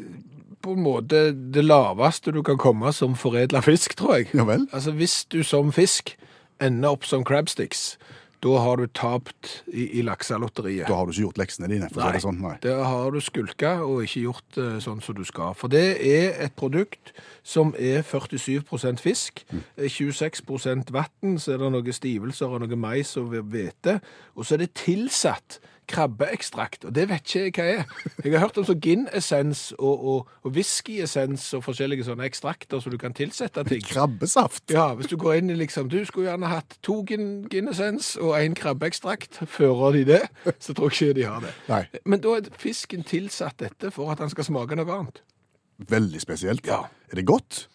på 0.61 0.77
en 0.77 0.85
måte 0.85 1.31
det 1.33 1.65
laveste 1.65 2.29
du 2.37 2.43
kan 2.45 2.61
komme 2.61 2.93
som 2.93 3.17
foredla 3.17 3.65
fisk, 3.65 3.97
tror 3.97 4.19
jeg. 4.21 4.29
Ja 4.37 4.45
vel? 4.45 4.69
Altså, 4.69 4.93
hvis 4.93 5.23
du 5.33 5.41
som 5.43 5.73
fisk 5.73 6.19
ender 6.65 6.97
opp 6.97 7.07
som 7.07 7.25
crabsticks, 7.27 7.97
da 8.39 8.59
har 8.63 8.79
du 8.79 8.87
tapt 8.95 9.49
i, 9.67 9.89
i 9.99 10.03
lakselotteriet. 10.07 10.87
Da 10.87 10.95
har 10.95 11.09
du 11.09 11.13
ikke 11.13 11.25
gjort 11.25 11.41
leksene 11.41 11.71
dine. 11.73 11.89
for 11.91 12.05
å 12.05 12.11
si 12.11 12.19
det 12.19 12.23
sånn. 12.23 12.39
Nei. 12.45 12.55
Da 12.63 12.77
har 12.87 13.15
du 13.15 13.19
skulka 13.25 13.73
og 13.83 14.05
ikke 14.07 14.23
gjort 14.29 14.59
uh, 14.61 14.77
sånn 14.83 15.03
som 15.03 15.17
du 15.19 15.25
skal. 15.27 15.57
For 15.59 15.73
det 15.73 15.99
er 16.07 16.39
et 16.45 16.55
produkt 16.59 17.11
som 17.43 17.73
er 17.75 18.05
47% 18.07 19.03
fisk, 19.03 19.43
mm. 19.51 19.65
26% 19.83 20.95
vann, 20.95 21.41
så 21.43 21.57
er 21.57 21.65
det 21.65 21.73
noen 21.75 21.99
stivelser 21.99 22.55
og 22.55 22.63
noe 22.63 22.79
mais 22.79 23.17
og 23.19 23.35
hvete, 23.35 23.99
og 24.37 24.47
så 24.47 24.55
er 24.55 24.67
det 24.67 24.71
tilsatt 24.85 25.59
krabbeekstrakt, 25.89 26.85
og 26.89 26.95
det 26.97 27.07
vet 27.11 27.25
ikke 27.25 27.43
jeg 27.43 27.55
hva 27.57 27.67
er. 27.83 28.09
Jeg 28.25 28.33
har 28.35 28.43
hørt 28.47 28.59
om 28.61 28.67
sånn 28.69 28.81
gin-essens 28.85 29.63
og, 29.79 30.05
og, 30.13 30.33
og 30.47 30.53
whisky-essens 30.57 31.47
og 31.59 31.65
forskjellige 31.67 32.07
sånne 32.09 32.27
ekstrakter 32.29 32.83
som 32.85 32.93
du 32.95 32.99
kan 33.01 33.15
tilsette 33.17 33.65
ting. 33.69 33.83
Krabbesaft? 33.89 34.67
Ja, 34.75 34.91
hvis 34.99 35.11
du 35.11 35.17
går 35.21 35.41
inn 35.41 35.51
i 35.55 35.59
liksom, 35.59 35.89
du 35.93 35.99
skulle 36.09 36.29
gjerne 36.31 36.51
hatt 36.53 36.79
to 36.87 37.01
gin- 37.09 37.47
Guinness 37.51 38.15
og 38.21 38.35
en 38.39 38.55
krabbeekstrakt. 38.59 39.41
Fører 39.49 39.97
de 39.99 40.05
det, 40.13 40.21
så 40.61 40.75
tror 40.77 40.93
jeg 40.93 41.11
ikke 41.13 41.19
de 41.21 41.27
har 41.29 41.41
det. 41.45 41.55
Nei. 41.69 41.83
Men 42.05 42.21
da 42.25 42.37
er 42.39 42.53
fisken 42.59 43.03
tilsatt 43.07 43.59
dette 43.63 43.91
for 43.95 44.13
at 44.13 44.23
han 44.23 44.31
skal 44.33 44.47
smake 44.49 44.77
noe 44.79 44.89
annet. 45.01 45.23
Veldig 45.89 46.21
spesielt. 46.21 46.67
Ja. 46.67 46.85
Er 47.13 47.21
det 47.21 47.27
godt? 47.29 47.67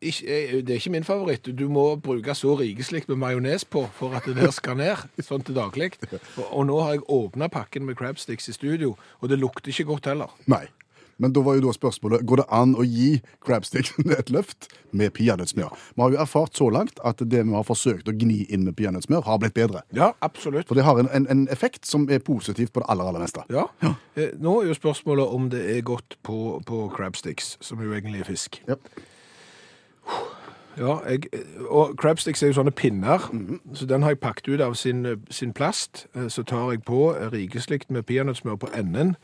Ikke, 0.00 0.26
eh, 0.26 0.52
det 0.64 0.70
er 0.70 0.80
ikke 0.80 0.94
min 0.94 1.04
favoritt. 1.04 1.48
Du 1.58 1.68
må 1.68 1.96
bruke 2.00 2.34
så 2.34 2.54
rikeslikt 2.56 3.08
med 3.08 3.20
majones 3.20 3.66
på 3.68 3.84
for 3.92 4.16
at 4.16 4.24
det 4.24 4.38
der 4.38 4.52
skal 4.56 4.78
ned, 4.80 5.04
sånn 5.20 5.44
til 5.44 5.58
daglig. 5.58 5.92
Og, 6.10 6.44
og 6.46 6.66
nå 6.70 6.80
har 6.80 6.96
jeg 6.96 7.08
åpna 7.12 7.50
pakken 7.52 7.84
med 7.84 7.98
crabsticks 8.00 8.48
i 8.48 8.56
studio, 8.56 8.94
og 9.20 9.28
det 9.28 9.40
lukter 9.42 9.68
ikke 9.68 9.90
godt 9.92 10.08
heller. 10.08 10.32
Nei. 10.48 10.66
Men 11.20 11.34
da 11.36 11.42
var 11.44 11.58
jo 11.58 11.66
da 11.66 11.72
spørsmålet, 11.76 12.22
går 12.24 12.40
det 12.40 12.46
an 12.56 12.70
å 12.80 12.84
gi 12.88 13.18
crabsticken 13.44 14.08
et 14.18 14.32
løft 14.32 14.70
med 14.96 15.12
peanøttsmør? 15.18 15.76
Vi 15.92 16.00
har 16.00 16.14
jo 16.14 16.20
erfart 16.24 16.56
så 16.56 16.70
langt 16.72 17.02
at 17.04 17.20
det 17.20 17.44
vi 17.44 17.52
har 17.52 17.66
forsøkt 17.68 18.08
å 18.08 18.16
gni 18.16 18.46
inn 18.48 18.64
med 18.64 18.78
peanøttsmør, 18.80 19.26
har 19.28 19.42
blitt 19.42 19.58
bedre. 19.58 19.84
Ja, 19.92 20.14
absolutt. 20.24 20.64
For 20.70 20.80
det 20.80 20.88
har 20.88 21.02
en, 21.02 21.12
en, 21.12 21.28
en 21.28 21.44
effekt 21.52 21.84
som 21.84 22.08
er 22.08 22.24
positiv 22.24 22.72
på 22.72 22.80
det 22.80 22.88
aller, 22.88 23.12
aller 23.12 23.26
meste. 23.26 23.44
Ja. 23.52 23.68
ja. 23.84 23.92
Nå 24.40 24.62
er 24.62 24.72
jo 24.72 24.80
spørsmålet 24.80 25.36
om 25.36 25.52
det 25.52 25.66
er 25.76 25.84
godt 25.84 26.16
på, 26.24 26.56
på 26.64 26.86
crabsticks, 26.96 27.58
som 27.60 27.84
jo 27.84 27.92
egentlig 27.92 28.24
er 28.24 28.32
fisk. 28.32 28.62
Ja. 28.70 28.80
Ja, 30.78 30.94
jeg, 31.10 31.26
og 31.68 31.96
crabsticks 32.00 32.42
er 32.42 32.52
jo 32.52 32.56
sånne 32.60 32.72
pinner, 32.72 33.24
så 33.76 33.86
den 33.90 34.04
har 34.06 34.14
jeg 34.14 34.20
pakket 34.22 34.52
ut 34.54 34.60
av 34.64 34.76
sin, 34.78 35.02
sin 35.28 35.50
plast. 35.52 36.06
Eh, 36.14 36.28
Så 36.32 36.44
tar 36.46 36.70
jeg 36.72 36.84
på 36.86 37.10
eh, 37.16 37.26
rikeslikt 37.32 37.90
med 37.90 38.06
peanøttsmør 38.08 38.56
på 38.62 38.70
enden. 38.78 39.16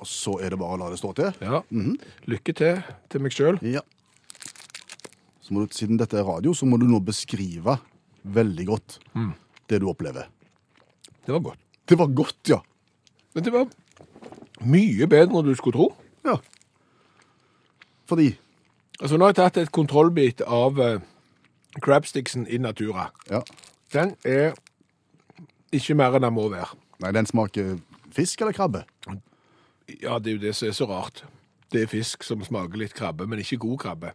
Og 0.00 0.06
så 0.08 0.34
er 0.42 0.50
det 0.50 0.58
bare 0.58 0.74
å 0.76 0.80
la 0.80 0.88
det 0.90 0.98
stå 0.98 1.12
til. 1.16 1.36
Ja. 1.44 1.60
Lykke 2.26 2.52
til 2.56 2.80
til 3.12 3.22
meg 3.24 3.32
sjøl. 3.36 3.60
Ja. 3.64 3.84
Så 5.40 5.54
må 5.54 5.62
du, 5.62 5.70
siden 5.76 6.00
dette 6.00 6.18
er 6.18 6.26
radio, 6.26 6.52
så 6.56 6.66
må 6.66 6.80
du 6.80 6.88
nå 6.90 6.98
beskrive 7.06 7.76
veldig 8.24 8.66
godt 8.66 8.98
det 9.70 9.78
du 9.80 9.86
opplever. 9.92 10.26
Det 11.26 11.32
var 11.36 11.44
godt. 11.44 11.60
Det 11.86 11.98
var 12.00 12.10
godt, 12.18 12.40
ja. 12.50 12.58
Men 13.34 13.44
det 13.46 13.52
var 13.54 13.68
mye 14.66 15.06
bedre 15.06 15.38
enn 15.38 15.46
du 15.46 15.54
skulle 15.54 15.76
tro. 15.76 15.86
Ja. 16.26 16.34
Fordi 18.10 18.32
Altså, 19.00 19.16
Nå 19.16 19.24
har 19.24 19.32
jeg 19.34 19.36
tatt 19.40 19.56
et 19.60 19.72
kontrollbit 19.72 20.40
av 20.46 20.78
uh, 20.80 21.00
crabsticksen 21.84 22.46
i 22.48 22.58
Natura. 22.58 23.10
Ja. 23.30 23.42
Den 23.92 24.14
er 24.24 24.54
Ikke 25.72 25.94
mer 25.98 26.14
enn 26.16 26.22
den 26.24 26.32
må 26.32 26.46
være. 26.48 26.76
Nei, 27.02 27.10
den 27.12 27.26
smaker 27.28 27.74
fisk 28.14 28.40
eller 28.40 28.54
krabbe? 28.56 28.84
Ja, 30.00 30.18
det 30.18 30.30
er 30.30 30.36
jo 30.38 30.40
det 30.46 30.54
som 30.56 30.68
er 30.68 30.72
så 30.72 30.86
rart. 30.88 31.24
Det 31.72 31.82
er 31.82 31.90
fisk 31.90 32.22
som 32.24 32.40
smaker 32.46 32.78
litt 32.80 32.94
krabbe, 32.96 33.26
men 33.26 33.42
ikke 33.42 33.58
god 33.60 33.78
krabbe. 33.82 34.12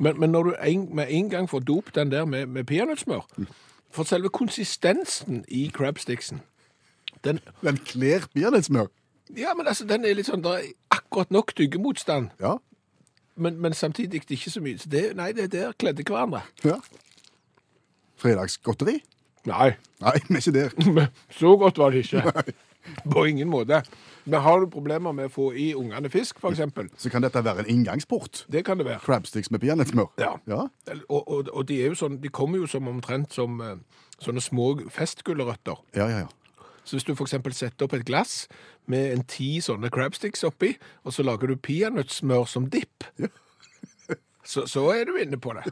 Men, 0.00 0.18
men 0.18 0.32
når 0.34 0.42
du 0.48 0.54
en, 0.58 0.88
med 0.96 1.06
en 1.12 1.28
gang 1.30 1.46
får 1.50 1.60
dop 1.68 1.92
den 1.94 2.10
der 2.10 2.24
med, 2.24 2.46
med 2.50 2.64
peanøttsmør, 2.66 3.28
for 3.94 4.08
selve 4.08 4.28
konsistensen 4.34 5.44
i 5.48 5.68
crabsticksen, 5.74 6.40
den, 7.24 7.38
Den 7.62 7.76
kler 7.76 8.26
peanøttsmør. 8.34 8.86
ja, 9.36 9.54
men 9.54 9.66
altså, 9.66 9.86
den 9.86 10.04
er 10.04 10.14
litt 10.18 10.26
sånn, 10.26 10.42
det 10.42 10.50
er 10.58 10.72
akkurat 10.90 11.30
nok 11.30 11.54
tyggemotstand, 11.54 12.32
Ja. 12.40 12.56
Men, 13.36 13.58
men 13.60 13.74
samtidig 13.74 14.22
ikke 14.30 14.50
så 14.50 14.60
mye. 14.62 14.78
Så 14.78 14.88
det, 14.88 15.08
nei, 15.16 15.32
det 15.32 15.50
der 15.52 15.72
kledde 15.78 16.06
hverandre. 16.06 16.44
ja. 16.64 16.78
Fredagsgodteri? 18.16 19.00
Nei, 19.44 19.74
Nei, 20.00 20.12
vi 20.28 20.34
er 20.34 20.40
ikke 20.40 20.52
der. 20.54 20.70
men 20.96 21.06
så 21.30 21.56
godt 21.60 21.78
var 21.78 21.90
det 21.90 22.04
ikke. 22.06 22.32
På 23.12 23.24
ingen 23.24 23.48
måte. 23.48 23.82
Men 24.24 24.40
har 24.40 24.60
du 24.60 24.66
problemer 24.72 25.12
med 25.12 25.28
å 25.28 25.32
få 25.32 25.50
i 25.56 25.70
ungene 25.76 26.10
fisk, 26.12 26.40
eksempel? 26.48 26.88
Så 27.00 27.10
kan 27.12 27.24
dette 27.24 27.40
være 27.44 27.64
en 27.64 27.70
inngangsport. 27.74 28.44
Det 28.52 28.64
kan 28.64 28.78
det 28.80 28.86
være. 28.86 29.00
Crabsticks 29.04 29.50
med 29.50 29.60
peanøttsmør. 29.60 30.12
Ja. 30.20 30.34
ja. 30.48 30.66
Og, 31.08 31.28
og, 31.28 31.48
og 31.52 31.68
de, 31.68 31.80
er 31.82 31.92
jo 31.92 31.98
sånn, 32.00 32.20
de 32.20 32.32
kommer 32.32 32.60
jo 32.60 32.68
som 32.68 32.88
omtrent 32.88 33.32
som 33.36 33.60
eh, 33.64 33.76
sånne 34.20 34.44
små 34.44 34.70
festgulrøtter. 34.92 35.80
Ja, 35.96 36.08
ja, 36.12 36.24
ja. 36.24 36.64
Så 36.84 36.98
hvis 36.98 37.06
du 37.08 37.14
eksempel 37.16 37.54
setter 37.56 37.86
opp 37.86 37.94
et 37.96 38.04
glass 38.04 38.44
med 38.90 39.12
en 39.12 39.24
ti 39.28 39.56
sånne 39.64 39.90
crabsticks 39.92 40.44
oppi, 40.46 40.74
og 41.04 41.14
så 41.16 41.24
lager 41.26 41.50
du 41.50 41.60
peanøttsmør 41.60 42.48
som 42.50 42.68
dipp, 42.72 43.06
så, 44.52 44.66
så 44.70 44.88
er 44.94 45.08
du 45.08 45.16
inne 45.20 45.40
på 45.40 45.54
det. 45.56 45.66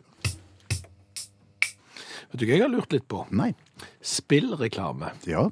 Vet 2.32 2.40
du 2.40 2.46
hva 2.46 2.56
jeg 2.56 2.64
har 2.64 2.72
lurt 2.72 2.94
litt 2.94 3.08
på? 3.12 3.26
Nei. 3.36 3.50
Spillreklame. 4.00 5.12
Ja. 5.28 5.50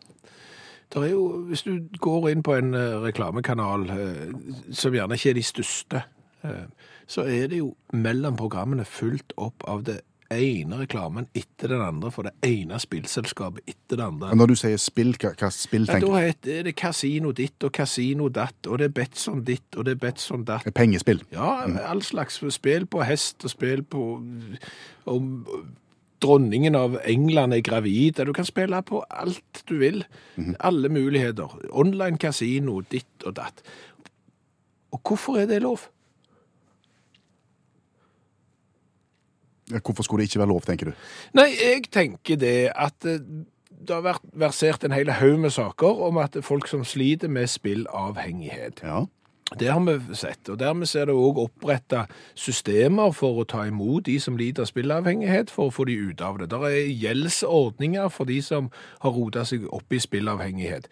Der 0.90 1.04
er 1.04 1.12
jo, 1.12 1.24
hvis 1.50 1.62
du 1.66 1.74
går 2.02 2.30
inn 2.32 2.44
på 2.46 2.56
en 2.56 2.72
eh, 2.74 2.96
reklamekanal 3.04 3.84
eh, 3.94 4.30
som 4.74 4.96
gjerne 4.96 5.18
ikke 5.18 5.34
er 5.34 5.36
de 5.38 5.44
største, 5.46 6.02
eh, 6.42 6.64
så 7.10 7.26
er 7.28 7.50
det 7.52 7.60
jo 7.60 7.74
mellom 7.92 8.38
programmene 8.40 8.86
fullt 8.88 9.36
opp 9.38 9.66
av 9.70 9.84
det 9.86 10.00
ene 10.30 10.78
reklamen 10.82 11.26
etter 11.34 11.72
den 11.72 11.82
andre 11.82 12.10
for 12.14 12.28
det 12.28 12.32
ene 12.46 12.78
spillselskapet 12.80 13.66
etter 13.66 13.98
det 13.98 14.06
andre. 14.06 14.30
Når 14.38 14.52
du 14.52 14.56
sier 14.60 14.80
spill, 14.80 15.12
hva, 15.18 15.32
hva 15.34 15.50
spill 15.54 15.88
Ja, 15.88 15.96
tenker 15.96 16.14
da 16.14 16.20
er 16.20 16.30
heter 16.30 16.64
det 16.68 16.76
kasino 16.78 17.34
ditt 17.36 17.66
og 17.66 17.74
kasino 17.76 18.30
datt, 18.32 18.68
og 18.68 18.80
det 18.80 18.90
er 18.90 18.96
Betson 19.00 19.44
ditt 19.46 19.76
og 19.76 19.88
det 19.88 19.96
er 19.96 20.00
Betson 20.06 20.46
datt. 20.48 20.70
Pengespill. 20.76 21.24
Ja, 21.34 21.52
all 21.90 22.02
slags 22.06 22.40
spill 22.54 22.86
på 22.90 23.04
hest 23.06 23.46
og 23.46 23.54
spill 23.54 23.82
på 23.82 24.06
om 25.10 25.28
dronningen 26.20 26.76
av 26.76 26.98
England 27.08 27.56
er 27.56 27.62
gravid. 27.64 28.20
Du 28.26 28.32
kan 28.36 28.48
spille 28.48 28.82
på 28.86 29.02
alt 29.10 29.62
du 29.68 29.78
vil. 29.80 30.02
Alle 30.60 30.90
muligheter. 30.92 31.56
Online 31.70 32.20
kasino, 32.20 32.80
ditt 32.92 33.24
og 33.26 33.38
datt. 33.40 33.64
Og 34.92 35.00
hvorfor 35.06 35.40
er 35.40 35.48
det 35.50 35.62
lov? 35.64 35.88
Hvorfor 39.78 40.06
skulle 40.06 40.24
det 40.24 40.32
ikke 40.32 40.42
være 40.42 40.52
lov, 40.52 40.66
tenker 40.66 40.90
du? 40.90 41.06
Nei, 41.38 41.48
jeg 41.54 41.86
tenker 41.94 42.40
det 42.40 42.70
at 42.74 43.06
eh, 43.08 43.22
det 43.80 43.96
har 43.96 44.04
vært 44.04 44.26
versert 44.36 44.84
en 44.84 44.94
hel 44.94 45.10
haug 45.20 45.38
med 45.40 45.54
saker 45.54 46.02
om 46.08 46.20
at 46.20 46.36
folk 46.44 46.68
som 46.68 46.84
sliter 46.84 47.30
med 47.32 47.48
spillavhengighet. 47.48 48.82
Ja. 48.84 49.06
Det 49.58 49.66
har 49.66 49.80
vi 49.82 50.14
sett, 50.14 50.48
og 50.48 50.60
dermed 50.60 50.86
er 50.94 51.08
det 51.10 51.14
òg 51.18 51.40
oppretta 51.42 52.04
systemer 52.38 53.10
for 53.16 53.40
å 53.40 53.46
ta 53.48 53.64
imot 53.66 54.06
de 54.06 54.14
som 54.22 54.36
lider 54.38 54.62
av 54.62 54.70
spillavhengighet, 54.70 55.50
for 55.50 55.66
å 55.70 55.74
få 55.74 55.88
de 55.88 55.96
ut 55.98 56.20
av 56.22 56.38
det. 56.38 56.52
Det 56.52 56.60
er 56.68 56.92
gjeldsordninger 57.02 58.12
for 58.14 58.30
de 58.30 58.38
som 58.46 58.68
har 59.02 59.16
rota 59.16 59.42
seg 59.48 59.66
opp 59.66 59.90
i 59.90 59.98
spillavhengighet. 60.02 60.86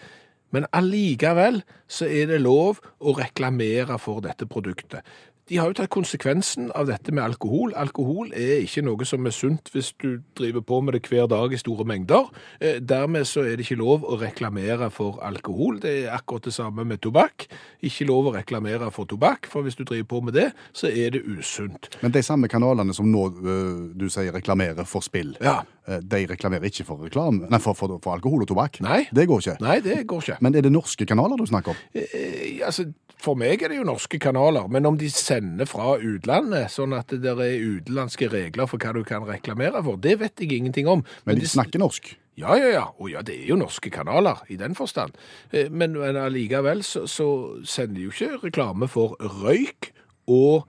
Men 0.51 0.67
allikevel 0.73 1.61
så 1.87 2.09
er 2.09 2.31
det 2.31 2.41
lov 2.41 2.81
å 2.99 3.15
reklamere 3.19 3.99
for 4.01 4.25
dette 4.25 4.49
produktet. 4.49 5.05
De 5.49 5.57
har 5.57 5.71
jo 5.71 5.77
tatt 5.79 5.89
konsekvensen 5.95 6.67
av 6.77 6.87
dette 6.91 7.13
med 7.15 7.25
alkohol. 7.25 7.73
Alkohol 7.81 8.33
er 8.37 8.59
ikke 8.67 8.83
noe 8.85 9.07
som 9.09 9.25
er 9.29 9.33
sunt 9.33 9.71
hvis 9.73 9.95
du 10.03 10.19
driver 10.37 10.61
på 10.69 10.81
med 10.85 10.93
det 10.99 11.03
hver 11.09 11.29
dag 11.31 11.55
i 11.57 11.61
store 11.61 11.87
mengder. 11.89 12.29
Eh, 12.61 12.81
Dermed 12.85 13.25
så 13.29 13.47
er 13.47 13.57
det 13.57 13.65
ikke 13.65 13.79
lov 13.81 14.05
å 14.05 14.19
reklamere 14.21 14.91
for 14.93 15.17
alkohol. 15.25 15.81
Det 15.81 15.95
er 16.05 16.13
akkurat 16.19 16.45
det 16.51 16.53
samme 16.57 16.85
med 16.85 17.01
tobakk. 17.05 17.47
Ikke 17.81 18.05
lov 18.11 18.29
å 18.29 18.35
reklamere 18.37 18.91
for 18.93 19.09
tobakk, 19.09 19.49
for 19.49 19.65
hvis 19.65 19.79
du 19.79 19.85
driver 19.89 20.11
på 20.13 20.21
med 20.29 20.37
det, 20.37 20.51
så 20.77 20.91
er 20.93 21.17
det 21.17 21.25
usunt. 21.25 21.89
Men 22.03 22.13
de 22.13 22.23
samme 22.23 22.49
kanalene 22.53 22.93
som 22.97 23.09
nå 23.09 23.25
øh, 23.41 23.89
du 23.97 24.09
sier 24.13 24.35
reklamerer 24.37 24.85
for 24.89 25.01
spill, 25.07 25.35
Ja. 25.41 25.63
Øh, 25.89 25.99
de 26.05 26.23
reklamerer 26.31 26.69
ikke 26.71 26.85
for, 26.87 27.01
reklame, 27.09 27.49
nei, 27.51 27.59
for, 27.65 27.75
for, 27.79 27.97
for 28.05 28.15
alkohol 28.15 28.45
og 28.45 28.51
tobakk? 28.53 28.79
Nei. 28.85 29.07
Det 29.15 29.25
går 29.31 29.43
ikke. 29.45 29.57
Nei, 29.65 29.81
det 29.85 29.99
går 30.11 30.23
ikke. 30.27 30.39
Men 30.45 30.55
er 30.61 30.69
det 30.69 30.73
norske 30.75 31.09
kanaler 31.09 31.41
du 31.41 31.47
snakker 31.49 31.73
om? 31.75 31.83
Eh, 31.97 32.61
altså, 32.69 32.87
for 33.19 33.35
meg 33.41 33.65
er 33.67 33.73
det 33.73 33.81
jo 33.81 33.89
norske 33.89 34.21
kanaler, 34.23 34.69
men 34.71 34.87
om 34.87 34.97
de 35.01 35.09
sender 35.11 35.67
fra 35.67 35.97
utlandet, 35.99 36.71
sånn 36.71 36.95
at 36.95 37.11
det 37.11 37.25
der 37.25 37.41
er 37.43 37.57
utenlandske 37.81 38.29
regler 38.31 38.69
for 38.71 38.79
hva 38.79 38.93
du 38.95 39.03
kan 39.09 39.27
reklamere 39.27 39.83
for, 39.83 39.99
det 39.99 40.19
vet 40.21 40.39
jeg 40.45 40.53
ingenting 40.61 40.87
om. 40.93 41.03
Men 41.27 41.41
de 41.43 41.49
snakker 41.51 41.83
norsk? 41.83 42.13
Ja, 42.39 42.55
ja, 42.55 42.69
ja. 42.71 42.85
Og 43.03 43.09
ja, 43.11 43.19
det 43.27 43.35
er 43.41 43.49
jo 43.51 43.57
norske 43.59 43.91
kanaler 43.91 44.45
i 44.47 44.55
den 44.61 44.77
forstand. 44.79 45.17
Eh, 45.51 45.67
Men, 45.75 45.97
men 45.99 46.15
allikevel 46.21 46.85
så, 46.87 47.03
så 47.11 47.27
sender 47.67 47.97
de 47.99 48.05
jo 48.07 48.15
ikke 48.15 48.39
reklame 48.47 48.87
for 48.87 49.17
røyk 49.19 49.91
og 50.31 50.69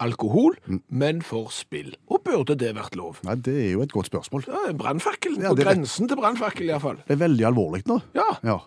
alkohol, 0.00 0.56
men 0.88 1.20
for 1.26 1.50
spill. 1.54 1.92
Og 2.10 2.22
burde 2.26 2.56
det 2.58 2.72
vært 2.76 2.96
lov? 2.98 3.20
Nei, 3.26 3.36
det 3.36 3.54
er 3.66 3.70
jo 3.74 3.84
et 3.84 3.92
godt 3.94 4.10
spørsmål. 4.10 4.46
Ja, 4.48 4.72
Brannfakkelen, 4.76 5.42
Ja, 5.44 5.52
på 5.52 5.58
det 5.60 5.66
er 5.66 5.74
grensen 5.74 6.08
til 6.10 6.18
brannfakkel 6.20 6.70
iallfall. 6.70 7.00
Det 7.06 7.16
er 7.16 7.22
veldig 7.26 7.48
alvorlig 7.50 7.82
nå. 7.90 8.00
Ja. 8.16 8.26
Ja. 8.46 8.58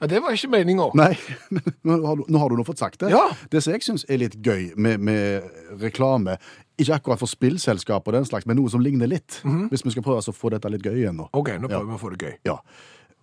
ja, 0.00 0.08
det 0.10 0.20
var 0.24 0.36
ikke 0.36 0.50
meninga. 0.52 0.90
Nei, 0.98 1.12
nå 1.88 1.98
har, 2.04 2.20
du, 2.20 2.24
nå 2.28 2.42
har 2.42 2.52
du 2.52 2.58
nå 2.60 2.66
fått 2.68 2.82
sagt 2.82 3.00
det. 3.04 3.12
Ja. 3.14 3.24
Det 3.50 3.64
som 3.64 3.74
jeg 3.76 3.86
syns 3.86 4.06
er 4.08 4.20
litt 4.20 4.36
gøy 4.44 4.74
med, 4.76 5.00
med 5.00 5.48
reklame, 5.82 6.36
ikke 6.80 6.98
akkurat 6.98 7.20
for 7.22 7.30
spillselskap 7.30 8.06
og 8.10 8.16
den 8.16 8.26
slags, 8.28 8.48
men 8.50 8.58
noe 8.58 8.72
som 8.72 8.82
ligner 8.84 9.08
litt. 9.10 9.40
Hvis 9.70 9.86
vi 9.86 9.94
skal 9.94 10.04
prøve 10.06 10.20
å 10.20 10.34
få 10.36 10.52
dette 10.54 10.70
litt 10.74 10.84
gøy 10.84 11.00
igjen 11.04 11.20
nå. 11.22 11.30
OK, 11.32 11.54
nå 11.62 11.70
prøver 11.70 11.90
vi 11.92 11.96
å 11.96 12.02
få 12.02 12.14
det 12.16 12.22
gøy. 12.28 12.36
Ja. 12.50 12.58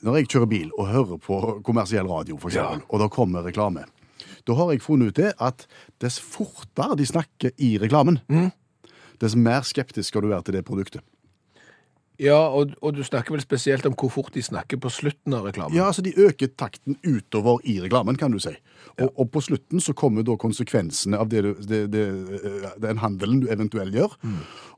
Når 0.02 0.16
jeg 0.18 0.32
kjører 0.34 0.50
bil 0.50 0.70
og 0.82 0.88
hører 0.90 1.20
på 1.22 1.36
kommersiell 1.66 2.08
radio, 2.10 2.38
for 2.42 2.50
eksempel, 2.50 2.80
og 2.90 3.04
da 3.04 3.10
kommer 3.14 3.44
reklame, 3.46 3.84
da 4.48 4.56
har 4.58 4.72
jeg 4.74 4.82
funnet 4.82 5.12
ut 5.12 5.20
det 5.22 5.34
at 5.40 5.68
dess 6.02 6.20
fortere 6.20 6.98
de 6.98 7.06
snakker 7.06 7.52
i 7.58 7.78
reklamen, 7.82 8.20
dess 9.22 9.36
mer 9.38 9.62
skeptisk 9.68 10.10
skal 10.10 10.26
du 10.26 10.32
være 10.32 10.48
til 10.48 10.58
det 10.58 10.66
produktet. 10.66 11.02
Ja, 12.22 12.38
og, 12.54 12.76
og 12.86 12.94
du 12.96 13.02
snakker 13.04 13.34
vel 13.34 13.42
spesielt 13.42 13.86
om 13.90 13.96
hvor 13.98 14.12
fort 14.14 14.34
de 14.36 14.44
snakker 14.46 14.78
på 14.82 14.92
slutten 14.94 15.34
av 15.34 15.48
reklamen. 15.50 15.74
Ja, 15.78 15.88
altså 15.90 16.04
De 16.06 16.14
øker 16.22 16.52
takten 16.58 16.98
utover 17.02 17.64
i 17.66 17.80
reklamen, 17.82 18.18
kan 18.20 18.32
du 18.32 18.40
si. 18.40 18.54
Og, 19.00 19.08
og 19.18 19.30
på 19.34 19.42
slutten 19.42 19.82
så 19.82 19.94
kommer 19.98 20.26
da 20.28 20.36
konsekvensene 20.38 21.18
av 21.18 21.30
det 21.32 21.42
det, 21.66 21.80
det, 21.94 22.04
eh, 22.38 22.68
den 22.84 23.00
handelen 23.02 23.42
du 23.42 23.48
eventuelt 23.50 23.96
gjør. 23.96 24.14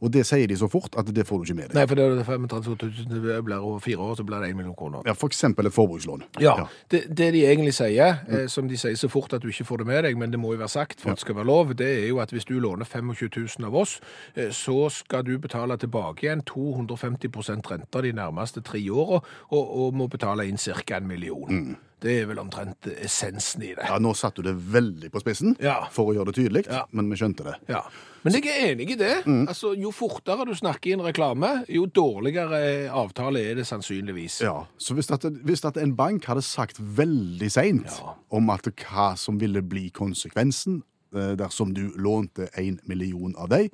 Og 0.04 0.12
det 0.14 0.26
sier 0.28 0.48
de 0.48 0.56
så 0.60 0.68
fort 0.72 0.96
at 1.00 1.08
det 1.16 1.26
får 1.28 1.42
du 1.42 1.50
ikke 1.50 1.58
med 1.58 1.68
deg. 1.72 1.76
Nei, 1.80 1.86
for 1.90 2.00
det 2.00 2.06
er 2.06 2.24
35 2.28 2.76
000, 2.80 3.24
det 3.24 3.38
blir 3.48 3.58
over 3.60 3.80
fire 3.84 4.04
år, 4.04 4.16
så 4.20 4.26
blir 4.28 4.44
det 4.44 4.52
1 4.54 4.58
million 4.60 4.76
kroner. 4.76 5.04
Ja, 5.08 5.16
For 5.18 5.32
eksempel 5.32 5.68
et 5.68 5.76
forbrukslån. 5.76 6.24
Ja, 6.44 6.68
Det, 6.92 7.06
det 7.18 7.32
de 7.34 7.44
egentlig 7.48 7.74
sier, 7.76 8.20
eh, 8.28 8.48
som 8.52 8.68
de 8.70 8.78
sier 8.80 8.96
så 9.00 9.10
fort 9.12 9.34
at 9.34 9.44
du 9.44 9.50
ikke 9.52 9.66
får 9.68 9.84
det 9.84 9.88
med 9.88 10.04
deg, 10.08 10.18
men 10.20 10.32
det 10.32 10.40
må 10.40 10.54
jo 10.54 10.62
være 10.64 10.72
sagt 10.76 11.02
for 11.02 11.12
at 11.12 11.20
det 11.20 11.26
skal 11.26 11.36
være 11.40 11.50
lov, 11.50 11.74
det 11.80 11.88
er 12.04 12.08
jo 12.08 12.20
at 12.24 12.32
hvis 12.32 12.46
du 12.48 12.56
låner 12.60 12.86
25 12.86 13.32
000 13.60 13.68
av 13.68 13.76
oss, 13.84 13.98
eh, 14.36 14.52
så 14.52 14.90
skal 14.94 15.24
du 15.28 15.38
betale 15.40 15.78
tilbake 15.82 16.28
igjen 16.28 16.44
250 16.48 17.33
rente 17.42 18.02
de 18.02 18.12
nærmeste 18.14 18.62
tre 18.64 18.80
åra, 18.92 19.22
og, 19.52 19.64
og 19.80 19.94
må 19.94 20.08
betale 20.10 20.46
inn 20.48 20.58
ca. 20.58 20.98
en 20.98 21.08
million. 21.08 21.78
Det 22.04 22.18
er 22.22 22.26
vel 22.28 22.40
omtrent 22.40 22.84
essensen 23.00 23.62
i 23.64 23.70
det. 23.78 23.86
Ja, 23.88 23.98
Nå 23.98 24.12
satte 24.14 24.42
du 24.44 24.50
det 24.50 24.58
veldig 24.74 25.10
på 25.10 25.22
spissen 25.24 25.56
Ja. 25.62 25.88
for 25.90 26.12
å 26.12 26.14
gjøre 26.14 26.34
det 26.34 26.36
tydelig, 26.36 26.66
Ja. 26.68 26.84
men 26.92 27.10
vi 27.10 27.16
skjønte 27.16 27.44
det. 27.46 27.54
Ja. 27.70 27.82
Men 28.26 28.34
jeg 28.34 28.44
er 28.48 28.74
enig 28.74 28.90
i 28.92 28.96
det. 28.96 29.24
Altså, 29.48 29.74
Jo 29.80 29.90
fortere 29.92 30.46
du 30.46 30.54
snakker 30.54 30.90
i 30.90 30.94
en 30.94 31.00
reklame, 31.02 31.66
jo 31.70 31.86
dårligere 31.86 32.90
avtale 32.92 33.40
er 33.40 33.56
det 33.56 33.66
sannsynligvis. 33.68 34.42
Ja, 34.42 34.66
Så 34.78 34.94
hvis, 34.94 35.10
at, 35.12 35.22
hvis 35.44 35.64
at 35.66 35.78
en 35.78 35.96
bank 35.96 36.26
hadde 36.26 36.42
sagt 36.44 36.76
veldig 36.80 37.50
seint 37.52 38.02
om 38.30 38.50
at 38.50 38.64
hva 38.68 39.16
som 39.18 39.40
ville 39.40 39.62
bli 39.62 39.90
konsekvensen 39.90 40.84
eh, 41.16 41.36
dersom 41.40 41.74
du 41.74 41.94
lånte 41.96 42.50
en 42.58 42.80
million 42.86 43.34
av 43.38 43.48
dem, 43.50 43.70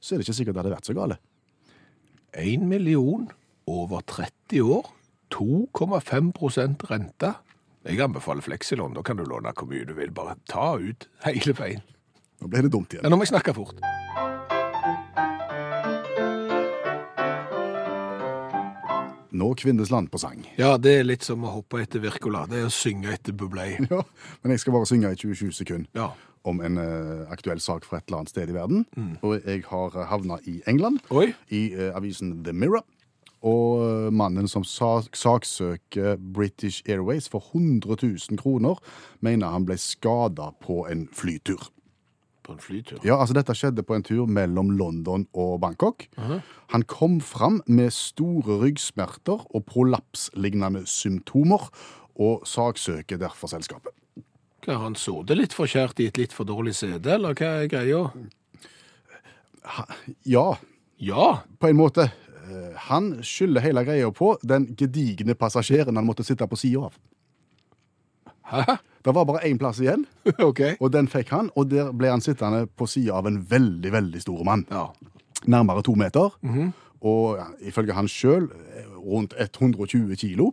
så 0.00 0.14
er 0.14 0.18
det 0.18 0.28
ikke 0.28 0.34
sikkert 0.40 0.54
det 0.54 0.62
hadde 0.64 0.74
vært 0.76 0.86
så 0.88 0.94
gale. 0.96 1.18
1 2.36 2.66
million 2.68 3.28
over 3.66 4.00
30 4.06 4.60
år, 4.62 4.92
2,5% 5.34 6.86
rente. 6.90 7.32
Jeg 7.86 8.00
anbefaler 8.02 8.42
fleksilån. 8.42 8.94
Da 8.94 9.02
kan 9.06 9.16
du 9.18 9.24
låne 9.24 9.52
hvor 9.54 9.68
mye 9.70 9.86
du 9.86 9.94
vil. 9.94 10.10
Bare 10.14 10.36
ta 10.50 10.74
ut 10.78 11.08
hele 11.24 11.54
veien. 11.58 11.82
Nå 12.42 12.50
ble 12.52 12.66
det 12.66 12.72
dumt 12.74 12.92
Ja, 12.92 13.00
igjen. 13.00 13.10
nå 13.10 13.16
må 13.16 13.24
jeg 13.26 13.32
snakke 13.34 13.54
fort. 13.56 13.78
Nå 19.36 19.50
kvinnes 19.60 19.90
land 19.92 20.08
på 20.10 20.18
sang. 20.20 20.46
Ja, 20.56 20.76
det 20.80 20.94
er 21.00 21.04
litt 21.04 21.24
som 21.26 21.42
å 21.44 21.50
hoppe 21.58 21.82
etter 21.82 22.00
Wirkola. 22.00 22.46
Det 22.48 22.62
er 22.62 22.68
å 22.70 22.72
synge 22.72 23.12
etter 23.12 23.34
Bublé. 23.36 23.74
Ja, 23.90 24.00
men 24.42 24.54
jeg 24.54 24.62
skal 24.62 24.72
bare 24.78 24.88
synge 24.88 25.10
i 25.12 25.18
20-20 25.20 25.52
sekunder 25.58 25.90
Ja. 25.98 26.06
Om 26.46 26.60
en 26.64 26.78
uh, 26.78 27.26
aktuell 27.32 27.60
sak 27.62 27.86
fra 27.86 27.98
et 27.98 28.08
eller 28.08 28.22
annet 28.22 28.32
sted 28.32 28.52
i 28.52 28.56
verden. 28.56 28.84
Og 29.26 29.40
jeg 29.42 29.64
har 29.68 29.96
havna 30.10 30.38
i 30.46 30.60
England, 30.70 31.02
Oi. 31.10 31.32
i 31.50 31.68
uh, 31.74 31.90
avisen 31.98 32.38
The 32.46 32.54
Mirror. 32.56 32.86
Og 33.46 33.82
eh, 33.84 34.10
mannen 34.14 34.48
som 34.48 34.64
sa 34.66 34.98
saksøker 35.04 36.16
British 36.16 36.82
Airways 36.88 37.28
for 37.30 37.44
100 37.52 37.98
000 38.02 38.40
kroner, 38.40 38.80
mener 39.20 39.52
han 39.52 39.66
ble 39.68 39.76
skada 39.80 40.52
på 40.62 40.84
en 40.90 41.06
flytur. 41.12 41.68
På 42.46 42.54
en 42.54 42.62
flytur. 42.62 42.98
Ja, 43.04 43.18
altså 43.20 43.36
Dette 43.36 43.54
skjedde 43.58 43.84
på 43.86 43.96
en 43.96 44.06
tur 44.06 44.26
mellom 44.30 44.70
London 44.78 45.26
og 45.34 45.60
Bangkok. 45.60 46.06
Han 46.72 46.86
kom 46.88 47.20
fram 47.20 47.60
med 47.66 47.90
store 47.94 48.60
ryggsmerter 48.62 49.46
og 49.50 49.66
prolapslignende 49.66 50.86
symptomer, 50.86 51.68
og 52.16 52.46
saksøker 52.48 53.18
derfor 53.20 53.50
selskapet. 53.52 53.92
Har 54.66 54.80
han 54.82 54.94
sittet 54.98 55.36
litt 55.38 55.52
for 55.54 55.66
kjært 55.70 56.00
i 56.02 56.08
et 56.10 56.18
litt 56.18 56.32
for 56.34 56.44
dårlig 56.48 56.74
sete, 56.74 57.12
eller 57.14 57.34
hva 57.38 57.52
er 57.62 57.68
greia? 57.70 58.00
Ja, 60.24 60.56
Ja, 60.98 61.42
på 61.58 61.68
en 61.68 61.76
måte. 61.76 62.06
Eh, 62.48 62.72
Han 62.88 63.18
skylder 63.22 63.60
hele 63.60 63.82
greia 63.84 64.10
på 64.10 64.36
den 64.42 64.66
gedigne 64.78 65.34
passasjeren 65.34 65.96
han 65.96 66.06
måtte 66.06 66.24
sitte 66.24 66.46
på 66.48 66.56
sida 66.56 66.86
av. 66.88 66.94
hæ? 68.50 68.76
Det 69.04 69.14
var 69.14 69.24
bare 69.24 69.44
én 69.46 69.58
plass 69.58 69.78
igjen, 69.80 70.06
OK. 70.48 70.60
og 70.80 70.90
den 70.92 71.06
fikk 71.08 71.28
han. 71.30 71.50
Og 71.56 71.68
der 71.70 71.92
ble 71.92 72.08
han 72.10 72.20
sittende 72.20 72.66
på 72.66 72.86
sida 72.88 73.12
av 73.14 73.26
en 73.26 73.42
veldig, 73.50 73.92
veldig 73.92 74.20
stor 74.22 74.42
mann. 74.44 74.64
Ja. 74.70 74.88
Nærmere 75.46 75.82
to 75.82 75.94
meter. 75.94 76.30
Og 77.02 77.38
ifølge 77.60 77.92
han 77.94 78.08
sjøl 78.08 78.48
rundt 78.96 79.34
120 79.38 80.16
kilo. 80.16 80.52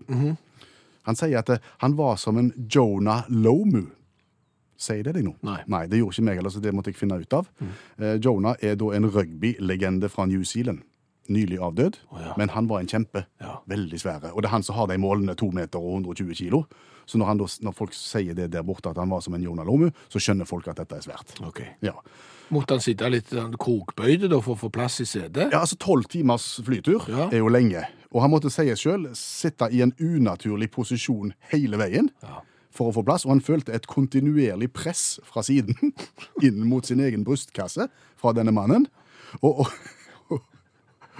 Han 1.03 1.15
sier 1.15 1.39
at 1.39 1.49
eh, 1.49 1.57
han 1.81 1.95
var 1.97 2.15
som 2.17 2.37
en 2.37 2.51
Jonah 2.69 3.23
Lomu. 3.29 3.87
Sier 4.83 5.03
det 5.07 5.13
deg 5.15 5.23
noe? 5.27 5.37
Nei. 5.47 5.61
Nei. 5.71 5.85
det 5.87 6.01
gjorde 6.01 6.17
ikke 6.17 6.27
meg 6.27 6.39
heller, 6.41 6.51
så 6.51 6.61
det 6.63 6.73
måtte 6.75 6.91
jeg 6.91 6.99
finne 6.99 7.19
ut 7.21 7.35
av. 7.37 7.47
Eh, 7.63 8.17
Jonah 8.19 8.57
er 8.59 8.75
da 8.79 8.89
en 8.97 9.07
rugbylegende 9.13 10.09
fra 10.11 10.25
New 10.27 10.43
Zealand. 10.47 10.83
Nylig 11.31 11.55
avdød, 11.63 11.97
ja. 12.19 12.33
men 12.35 12.49
han 12.51 12.67
var 12.67 12.81
en 12.83 12.89
kjempe. 12.91 13.21
Ja. 13.39 13.61
Veldig 13.71 13.99
svære. 14.01 14.33
Og 14.35 14.41
det 14.43 14.49
er 14.49 14.57
han 14.57 14.65
som 14.67 14.75
har 14.75 14.89
de 14.91 14.97
målene 14.99 15.37
to 15.39 15.47
meter 15.55 15.79
og 15.79 16.01
120 16.03 16.35
kilo. 16.35 16.65
Så 17.07 17.15
når, 17.19 17.29
han 17.29 17.39
da, 17.39 17.47
når 17.63 17.75
folk 17.77 17.95
sier 17.95 18.35
det 18.35 18.49
der 18.51 18.63
borte 18.67 18.91
at 18.91 18.99
han 18.99 19.11
var 19.11 19.23
som 19.23 19.35
en 19.37 19.43
Jonah 19.43 19.63
Lomu, 19.67 19.87
så 20.11 20.19
skjønner 20.19 20.47
folk 20.47 20.67
at 20.71 20.81
dette 20.83 20.99
er 20.99 21.05
svært. 21.05 21.31
Ok. 21.47 21.61
Ja. 21.83 21.95
Måtte 22.51 22.75
han 22.75 22.83
sitte 22.83 23.07
litt 23.07 23.31
krokbøyd 23.31 24.27
da, 24.27 24.39
for 24.43 24.57
å 24.57 24.59
få 24.65 24.69
plass 24.73 24.99
i 24.99 25.07
setet? 25.07 25.53
Ja, 25.55 25.61
altså 25.63 25.79
Tolv 25.79 26.09
timers 26.11 26.57
flytur 26.63 27.07
Ja. 27.07 27.29
er 27.31 27.39
jo 27.39 27.47
lenge. 27.51 27.85
Og 28.11 28.21
han 28.21 28.31
måtte 28.35 28.51
si 28.53 28.67
sjøl 28.77 29.07
sitte 29.17 29.71
i 29.71 29.79
en 29.81 29.95
unaturlig 29.99 30.67
posisjon 30.75 31.31
hele 31.53 31.79
veien 31.79 32.11
for 32.73 32.89
å 32.89 32.95
få 32.97 33.05
plass. 33.05 33.25
Og 33.27 33.35
han 33.35 33.43
følte 33.45 33.75
et 33.75 33.87
kontinuerlig 33.89 34.71
press 34.75 35.19
fra 35.27 35.43
siden 35.45 35.93
inn 36.45 36.63
mot 36.69 36.85
sin 36.87 37.03
egen 37.03 37.25
brystkasse 37.27 37.89
fra 38.19 38.33
denne 38.35 38.53
mannen. 38.55 38.87
Og, 39.41 39.65
og, 40.29 40.41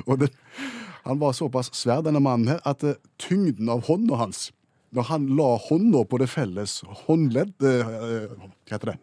og 0.06 0.20
den, 0.26 0.34
han 1.04 1.22
var 1.22 1.38
såpass 1.38 1.72
svær, 1.76 2.04
denne 2.06 2.22
mannen 2.24 2.56
her, 2.56 2.62
at 2.68 2.84
eh, 2.88 3.00
tyngden 3.22 3.72
av 3.74 3.86
hånda 3.90 4.20
hans 4.22 4.50
når 4.94 5.08
han 5.10 5.26
la 5.38 5.50
hånda 5.58 6.04
på 6.10 6.20
det 6.22 6.28
felles 6.30 6.76
håndledd 7.06 7.66
eh, 7.66 7.94
eh, 8.08 8.34
Hva 8.70 8.76
heter 8.76 8.92
det? 8.92 8.98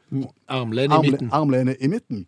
Armlenet 0.50 0.94
i 0.94 1.10
midten. 1.10 1.30
Armlenet 1.34 1.82
i 1.82 1.90
midten. 1.90 2.24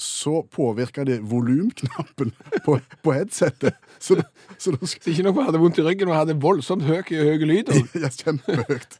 Så 0.00 0.40
påvirka 0.50 1.04
det 1.08 1.18
volumknappen 1.28 2.32
på, 2.66 2.78
på 3.04 3.14
headsetet. 3.14 3.76
Så, 3.98 4.16
det, 4.18 4.26
så 4.56 4.72
det 4.74 4.88
Så 4.88 5.12
ikke 5.12 5.26
nok 5.28 5.38
man 5.38 5.50
hadde 5.50 5.60
vondt 5.62 5.80
i 5.82 5.86
ryggen, 5.86 6.08
men 6.08 6.18
hadde 6.18 6.38
voldsomt 6.40 6.86
høy, 6.88 7.02
høy 7.04 7.46
lyd. 7.48 7.72
ja, 8.02 8.10
kjempehøyt. 8.10 8.98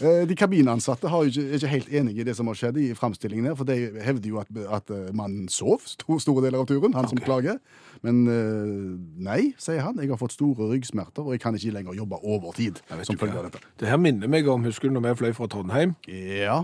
Eh, 0.00 0.24
De 0.28 0.34
kabinansatte 0.38 1.08
har 1.10 1.24
jo 1.24 1.30
ikke, 1.32 1.44
er 1.48 1.54
ikke 1.58 1.70
helt 1.72 1.88
enige 2.00 2.20
i 2.20 2.26
det 2.28 2.34
som 2.36 2.46
har 2.50 2.54
skjedd 2.58 2.76
i 2.82 2.88
framstillingen 2.98 3.46
her, 3.50 3.54
for 3.58 3.64
de 3.68 3.76
hevder 4.04 4.28
jo 4.30 4.38
at, 4.42 4.48
at 4.78 4.90
eh, 4.94 5.08
mannen 5.16 5.48
sov 5.52 5.80
sto- 5.88 6.18
store 6.22 6.44
deler 6.46 6.60
av 6.62 6.66
turen, 6.70 6.94
han 6.94 7.08
som 7.10 7.18
klager. 7.22 7.58
Men 8.02 8.20
eh, 8.30 8.98
nei, 9.28 9.40
sier 9.58 9.80
han. 9.84 9.98
Jeg 10.00 10.10
har 10.12 10.20
fått 10.20 10.36
store 10.36 10.68
ryggsmerter, 10.72 11.24
og 11.24 11.32
jeg 11.34 11.40
kan 11.44 11.56
ikke 11.58 11.74
lenger 11.74 11.96
jobbe 11.98 12.20
overtid 12.22 12.82
som 13.04 13.16
følge 13.18 13.38
av 13.40 13.48
dette. 13.50 13.64
Det 13.80 13.88
her 13.90 13.98
minner 14.00 14.28
meg 14.30 14.46
om, 14.52 14.64
husker 14.68 14.88
du 14.90 14.94
når 14.98 15.08
vi 15.10 15.16
fløy 15.24 15.32
fra 15.38 15.48
Trondheim? 15.50 15.96
Ja. 16.12 16.62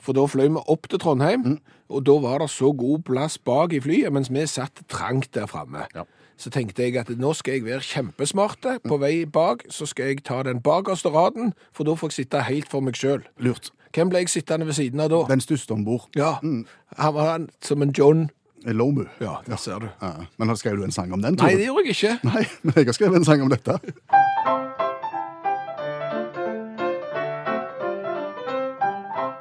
For 0.00 0.16
da 0.16 0.22
fløy 0.30 0.46
vi 0.48 0.62
opp 0.72 0.86
til 0.88 0.98
Trondheim, 1.02 1.58
og 1.90 2.04
da 2.06 2.14
var 2.22 2.38
det 2.40 2.48
så 2.54 2.70
god 2.72 3.02
plass 3.04 3.36
bak 3.36 3.74
i 3.76 3.80
flyet, 3.84 4.12
mens 4.14 4.30
vi 4.32 4.46
satt 4.48 4.80
trangt 4.88 5.32
der 5.36 5.48
framme. 5.50 5.84
Ja. 5.94 6.06
Så 6.40 6.48
tenkte 6.48 6.86
jeg 6.86 6.96
at 6.96 7.10
nå 7.20 7.34
skal 7.36 7.58
jeg 7.58 7.66
være 7.66 7.84
kjempesmarte. 7.84 8.78
På 8.88 8.96
vei 9.02 9.26
bak 9.28 9.66
så 9.68 9.84
skal 9.88 10.14
jeg 10.14 10.22
ta 10.24 10.38
den 10.46 10.62
bakerste 10.64 11.12
raden, 11.12 11.52
for 11.76 11.84
da 11.84 11.92
får 12.00 12.14
jeg 12.14 12.22
sitte 12.22 12.40
helt 12.48 12.70
for 12.72 12.80
meg 12.80 12.96
sjøl. 12.96 13.26
Lurt. 13.44 13.68
Hvem 13.92 14.08
ble 14.08 14.22
jeg 14.22 14.32
sittende 14.32 14.68
ved 14.68 14.78
siden 14.78 15.02
av 15.04 15.10
da? 15.12 15.18
Den 15.28 15.42
største 15.44 15.74
om 15.76 15.84
bord. 15.84 16.06
Ja, 16.16 16.38
Han 16.40 17.14
var 17.14 17.32
han 17.32 17.48
som 17.60 17.82
en 17.82 17.92
John. 17.92 18.30
Lomu. 18.64 19.04
Ja, 19.20 19.36
det 19.46 19.58
ser 19.60 19.78
du. 19.80 19.88
Ja, 20.02 20.12
men 20.38 20.48
har 20.48 20.56
skrev 20.56 20.76
du 20.76 20.84
en 20.84 20.92
sang 20.92 21.12
om 21.12 21.22
den? 21.22 21.36
Tror 21.36 21.48
Nei, 21.48 21.56
det 21.56 21.66
gjorde 21.68 21.84
jeg 21.86 21.96
ikke. 21.96 22.16
Nei, 22.24 22.44
men 22.62 22.74
jeg 22.76 22.86
har 22.86 22.96
skrevet 22.96 23.16
en 23.20 23.24
sang 23.24 23.42
om 23.44 23.52
dette. 23.52 23.76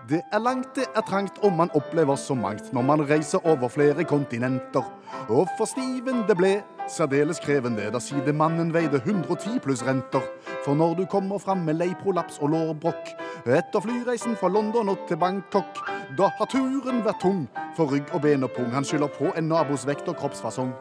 Det 0.09 0.21
er 0.33 0.39
langt, 0.41 0.71
det 0.75 0.87
er 0.95 1.01
trangt, 1.05 1.37
og 1.43 1.53
man 1.53 1.69
opplever 1.77 2.15
så 2.15 2.33
mangt 2.33 2.73
når 2.73 2.81
man 2.81 3.03
reiser 3.09 3.45
over 3.45 3.69
flere 3.69 4.03
kontinenter. 4.03 4.83
Og 5.29 5.47
for 5.57 5.69
Steven 5.69 6.23
det 6.27 6.37
ble 6.39 6.53
særdeles 6.89 7.39
krevende 7.43 7.87
da 7.93 7.99
sidemannen 8.01 8.73
veide 8.73 8.99
110 9.03 9.59
pluss 9.63 9.83
renter. 9.85 10.23
For 10.65 10.75
når 10.75 10.93
du 10.99 11.05
kommer 11.05 11.37
fram 11.37 11.63
med 11.67 11.79
leiprolaps 11.79 12.39
og 12.41 12.51
lårbrokk 12.53 13.13
etter 13.45 13.81
flyreisen 13.81 14.35
fra 14.39 14.49
London 14.51 14.89
og 14.89 15.05
til 15.07 15.17
Bangkok, 15.17 15.79
da 16.17 16.29
har 16.37 16.49
turen 16.51 17.03
vært 17.05 17.21
tung 17.23 17.45
for 17.77 17.91
rygg 17.93 18.13
og 18.13 18.21
ben 18.25 18.43
og 18.43 18.51
pung. 18.57 18.71
Han 18.73 18.85
skylder 18.85 19.13
på 19.15 19.33
en 19.37 19.49
nabos 19.49 19.87
vekt 19.87 20.09
og 20.11 20.17
kroppsfasong. 20.19 20.73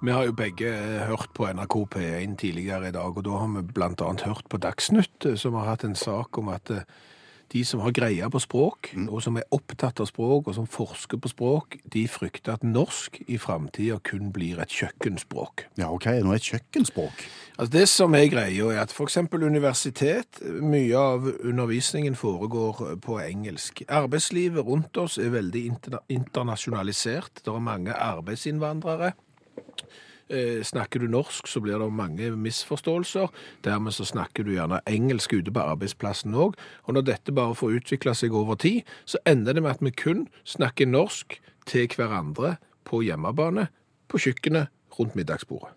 Vi 0.00 0.14
har 0.16 0.24
jo 0.24 0.32
begge 0.32 0.70
eh, 0.72 1.02
hørt 1.10 1.28
på 1.36 1.44
NRK 1.44 1.74
P1 1.94 2.36
tidligere 2.40 2.88
i 2.88 2.94
dag, 2.94 3.16
og 3.16 3.24
da 3.24 3.36
har 3.36 3.50
vi 3.52 3.82
annet 3.84 4.24
hørt 4.24 4.46
på 4.48 4.56
Dagsnytt, 4.56 5.26
eh, 5.28 5.36
som 5.36 5.58
har 5.58 5.68
hatt 5.74 5.84
en 5.84 5.94
sak 5.94 6.38
om 6.40 6.48
at 6.48 6.72
eh, 6.72 6.86
de 7.52 7.64
som 7.66 7.82
har 7.84 7.94
greia 7.94 8.28
på 8.30 8.40
språk, 8.42 8.92
og 9.08 9.22
som 9.24 9.38
er 9.40 9.46
opptatt 9.54 10.00
av 10.02 10.08
språk, 10.10 10.48
og 10.48 10.56
som 10.56 10.68
forsker 10.70 11.18
på 11.20 11.30
språk, 11.32 11.78
de 11.92 12.04
frykter 12.10 12.54
at 12.54 12.66
norsk 12.66 13.20
i 13.26 13.38
framtida 13.40 13.98
kun 14.06 14.30
blir 14.34 14.60
et 14.62 14.70
kjøkkenspråk. 14.70 15.66
Ja, 15.80 15.90
OK, 15.90 16.06
nå 16.22 16.34
er 16.34 16.40
et 16.40 16.50
kjøkkenspråk. 16.52 17.24
Altså 17.56 17.72
Det 17.72 17.86
som 17.92 18.14
er 18.16 18.28
greia, 18.32 18.70
er 18.72 18.82
at 18.84 18.94
f.eks. 18.94 19.18
universitet, 19.32 20.40
mye 20.62 20.96
av 20.96 21.26
undervisningen 21.42 22.14
foregår 22.16 22.96
på 23.04 23.18
engelsk. 23.24 23.82
Arbeidslivet 23.88 24.64
rundt 24.66 24.96
oss 24.96 25.18
er 25.18 25.34
veldig 25.34 25.64
interna 25.72 26.04
internasjonalisert. 26.08 27.42
Det 27.44 27.52
er 27.52 27.66
mange 27.66 27.92
arbeidsinnvandrere. 27.92 29.12
Eh, 30.30 30.62
snakker 30.62 31.00
du 31.00 31.08
norsk, 31.10 31.48
så 31.50 31.60
blir 31.60 31.78
det 31.78 31.90
mange 31.92 32.30
misforståelser. 32.30 33.28
Dermed 33.64 33.92
så 33.92 34.04
snakker 34.06 34.46
du 34.46 34.52
gjerne 34.54 34.78
engelsk 34.86 35.34
ute 35.34 35.50
på 35.50 35.64
arbeidsplassen 35.72 36.36
òg. 36.38 36.54
Og 36.86 36.94
når 36.94 37.08
dette 37.08 37.34
bare 37.34 37.56
får 37.58 37.80
utvikle 37.80 38.14
seg 38.14 38.34
over 38.38 38.54
tid, 38.54 38.86
så 39.04 39.18
ender 39.26 39.58
det 39.58 39.64
med 39.64 39.74
at 39.74 39.82
vi 39.82 39.90
kun 39.90 40.28
snakker 40.46 40.86
norsk 40.86 41.40
til 41.66 41.90
hverandre 41.96 42.56
på 42.86 43.02
hjemmebane, 43.02 43.68
på 44.06 44.22
kjøkkenet, 44.22 44.70
rundt 44.98 45.16
middagsbordet. 45.18 45.74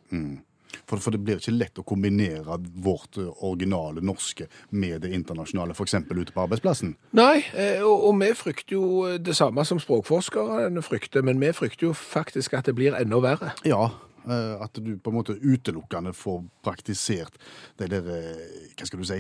For, 0.86 0.98
for 0.98 1.13
det 1.13 1.22
blir 1.24 1.42
ikke 1.42 1.54
lett 1.54 1.80
å 1.80 1.86
kombinere 1.86 2.58
vårt 2.62 3.18
eh, 3.22 3.30
originale 3.46 4.02
norske 4.06 4.48
med 4.70 5.02
det 5.06 5.13
internasjonale, 5.18 5.74
f.eks. 5.74 5.98
ute 6.10 6.34
på 6.34 6.46
arbeidsplassen. 6.46 6.96
Nei, 7.18 7.44
eh, 7.58 7.82
og, 7.82 8.10
og 8.10 8.18
vi 8.22 8.32
frykter 8.38 8.78
jo 8.78 9.18
det 9.18 9.38
samme 9.38 9.66
som 9.66 9.82
språkforskerne 9.82 10.86
frykter, 10.86 11.26
men 11.26 11.42
vi 11.42 11.54
frykter 11.58 11.89
jo 11.89 11.94
faktisk 11.98 12.58
at 12.58 12.70
det 12.70 12.78
blir 12.78 12.98
enda 12.98 13.22
verre. 13.24 13.54
Ja, 13.66 13.89
at 14.32 14.80
du 14.80 14.96
på 14.98 15.12
en 15.12 15.18
måte 15.18 15.36
utelukkende 15.40 16.14
får 16.16 16.44
praktisert 16.64 17.36
de 17.82 17.90
der 17.92 18.08
eh, 18.08 18.70
Hva 18.78 18.88
skal 18.88 19.02
du 19.02 19.08
si 19.08 19.20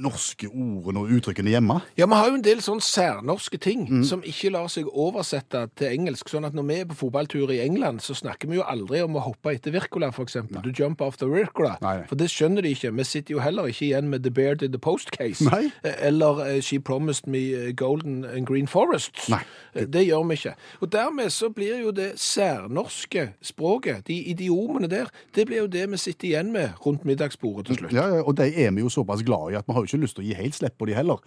norske 0.00 0.48
ordene 0.48 1.02
og 1.02 1.10
uttrykkene 1.12 1.52
hjemme. 1.52 1.80
Ja, 1.98 2.06
vi 2.08 2.16
har 2.16 2.30
jo 2.30 2.38
en 2.38 2.44
del 2.44 2.62
sånn 2.64 2.80
særnorske 2.84 3.58
ting 3.60 3.86
som 4.08 4.22
ikke 4.24 4.52
lar 4.54 4.70
seg 4.72 4.88
oversette 4.88 5.66
til 5.76 5.92
engelsk. 5.92 6.30
Sånn 6.32 6.46
at 6.48 6.56
når 6.56 6.68
vi 6.68 6.78
er 6.80 6.88
på 6.88 6.96
fotballtur 7.02 7.52
i 7.52 7.60
England, 7.64 8.00
så 8.04 8.16
snakker 8.16 8.48
vi 8.50 8.56
jo 8.60 8.64
aldri 8.64 9.02
om 9.04 9.18
å 9.18 9.24
hoppe 9.26 9.52
etter 9.56 9.74
Wirkola, 9.74 10.10
eksempel. 10.20 10.62
Du 10.64 10.72
jump 10.72 11.02
the 11.18 11.28
Wirkola. 11.28 11.76
For 12.08 12.16
det 12.16 12.30
skjønner 12.32 12.64
de 12.64 12.72
ikke. 12.74 12.92
Vi 12.96 13.04
sitter 13.04 13.36
jo 13.36 13.44
heller 13.44 13.68
ikke 13.70 13.86
igjen 13.90 14.08
med 14.10 14.24
The 14.24 14.30
Bear 14.30 14.54
did 14.54 14.72
the 14.72 14.78
post 14.78 15.10
case. 15.10 15.44
Nei. 15.44 15.70
Eh, 15.84 15.96
Eller 16.08 16.40
eh, 16.46 16.60
She 16.60 16.78
promised 16.78 17.26
me 17.26 17.52
eh, 17.54 17.72
golden 17.72 18.24
and 18.24 18.46
green 18.46 18.66
forests. 18.66 19.28
Nei. 19.32 19.42
Det 19.74 20.06
gjør 20.06 20.26
vi 20.28 20.38
ikke. 20.40 20.54
Og 20.80 20.92
dermed 20.92 21.30
så 21.30 21.50
blir 21.54 21.80
jo 21.82 21.92
det 21.94 22.12
særnorske 22.20 23.30
språket, 23.42 24.06
de 24.08 24.16
idiomene 24.32 24.88
der, 24.90 25.10
det 25.34 25.46
blir 25.46 25.64
jo 25.64 25.70
det 25.70 25.86
vi 25.90 26.00
sitter 26.00 26.28
igjen 26.28 26.52
med 26.52 26.78
rundt 26.86 27.04
middagsbordet 27.04 27.66
til 27.70 27.80
slutt. 27.80 27.94
Ja, 27.96 28.06
ja, 28.16 28.22
Og 28.22 28.36
de 28.36 28.48
er 28.48 28.70
vi 28.74 28.84
jo 28.84 28.88
såpass 28.92 29.22
glad 29.26 29.49
i 29.49 29.49
at 29.58 29.66
vi 29.66 29.74
har 29.74 29.82
jo 29.84 29.88
ikke 29.90 30.02
lyst 30.04 30.16
til 30.18 30.24
å 30.24 30.28
gi 30.28 30.36
helt 30.38 30.56
slipp 30.56 30.76
på 30.78 30.86
de 30.88 30.94
heller. 30.94 31.22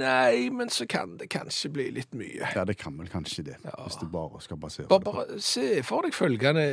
Nei, 0.00 0.48
men 0.54 0.72
så 0.72 0.86
kan 0.90 1.16
det 1.20 1.28
kanskje 1.32 1.70
bli 1.74 1.86
litt 1.94 2.14
mye. 2.16 2.50
Ja, 2.56 2.64
det 2.68 2.76
kan 2.80 2.96
vel 2.98 3.10
kanskje 3.12 3.44
det, 3.50 3.56
hvis 3.62 3.98
du 4.00 4.06
bare 4.10 4.40
skal 4.42 4.58
basere 4.60 4.88
Bare, 4.90 4.98
det 5.00 5.06
på 5.06 5.14
bare 5.18 5.40
se 5.44 5.66
for 5.86 6.06
deg 6.06 6.16
følgende 6.16 6.64